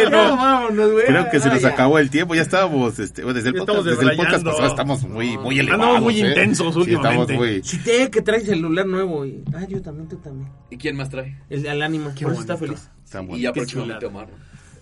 [0.10, 1.06] Bueno, vámonos, güey.
[1.06, 3.86] Creo que se nos acabó el tiempo, ya estábamos, este, bueno, desde el podcast, estamos
[4.00, 6.02] desde el podcast pasado estamos muy, muy Andamos elevados.
[6.02, 6.28] muy ¿eh?
[6.30, 7.34] intensos Sí, últimamente.
[7.34, 7.62] estamos muy...
[7.62, 9.26] Chite, que trae celular nuevo.
[9.26, 9.44] Y...
[9.54, 10.50] Ah, yo también, tú también.
[10.70, 11.38] ¿Y quién más trae?
[11.50, 12.90] El, al ánima, Qué eso está feliz.
[13.04, 13.44] Están Y buenos.
[13.44, 14.06] ya próximamente.
[14.06, 14.28] Omar.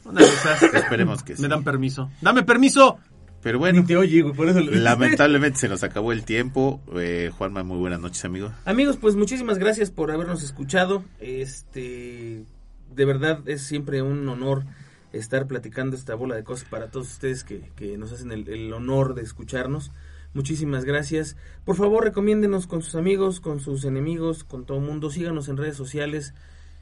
[0.05, 0.63] Una de esas.
[0.73, 1.41] Esperemos que sí.
[1.41, 2.09] Me dan permiso.
[2.21, 2.97] ¡Dame permiso!
[3.43, 6.79] Pero bueno, te oye, güey, por eso lo lamentablemente se nos acabó el tiempo.
[6.95, 8.51] Eh, Juanma, muy buenas noches, amigo.
[8.65, 11.03] Amigos, pues muchísimas gracias por habernos escuchado.
[11.19, 12.45] Este,
[12.95, 14.65] de verdad es siempre un honor
[15.11, 18.71] estar platicando esta bola de cosas para todos ustedes que, que nos hacen el, el
[18.73, 19.91] honor de escucharnos.
[20.35, 21.35] Muchísimas gracias.
[21.65, 25.09] Por favor, recomiéndenos con sus amigos, con sus enemigos, con todo el mundo.
[25.09, 26.33] Síganos en redes sociales.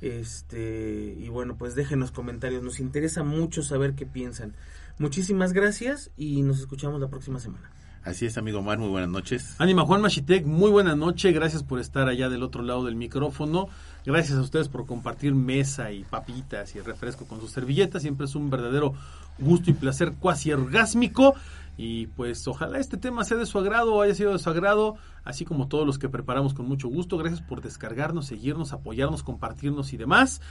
[0.02, 2.64] Este, y bueno, pues déjenos comentarios.
[2.64, 4.56] Nos interesa mucho saber qué piensan.
[4.98, 7.70] Muchísimas gracias y nos escuchamos la próxima semana.
[8.04, 9.56] Así es, amigo Omar, muy buenas noches.
[9.58, 13.68] Ánima Juan Machitec, muy buena noche, gracias por estar allá del otro lado del micrófono,
[14.06, 18.36] gracias a ustedes por compartir mesa y papitas y refresco con sus servilletas, siempre es
[18.36, 18.94] un verdadero
[19.38, 21.36] gusto y placer cuasi orgásmico
[21.82, 25.46] y pues ojalá este tema sea de su agrado, haya sido de su agrado, así
[25.46, 29.98] como todos los que preparamos con mucho gusto, gracias por descargarnos, seguirnos, apoyarnos, compartirnos y
[29.98, 30.42] demás.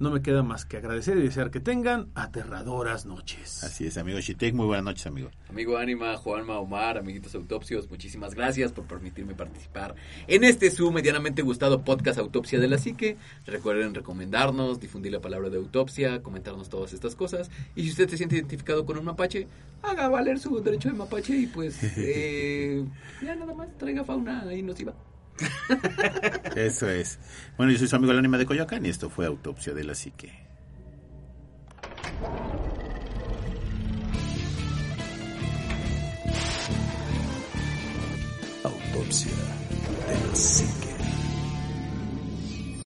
[0.00, 3.64] No me queda más que agradecer y desear que tengan aterradoras noches.
[3.64, 5.30] Así es, amigo Shitek, muy buenas noches, amigo.
[5.48, 9.96] Amigo Ánima, Juanma, Omar, amiguitos autopsios, muchísimas gracias por permitirme participar
[10.28, 13.16] en este su medianamente gustado podcast Autopsia de la Psique.
[13.44, 17.50] Recuerden recomendarnos, difundir la palabra de autopsia, comentarnos todas estas cosas.
[17.74, 19.48] Y si usted se siente identificado con un mapache,
[19.82, 22.84] haga valer su derecho de mapache y pues eh,
[23.20, 24.94] ya nada más traiga fauna y nos iba.
[26.56, 27.18] Eso es.
[27.56, 29.94] Bueno, yo soy su amigo el anima de Coyoacán y esto fue Autopsia de la
[29.94, 30.46] Psique.
[38.64, 40.97] Autopsia de la psique.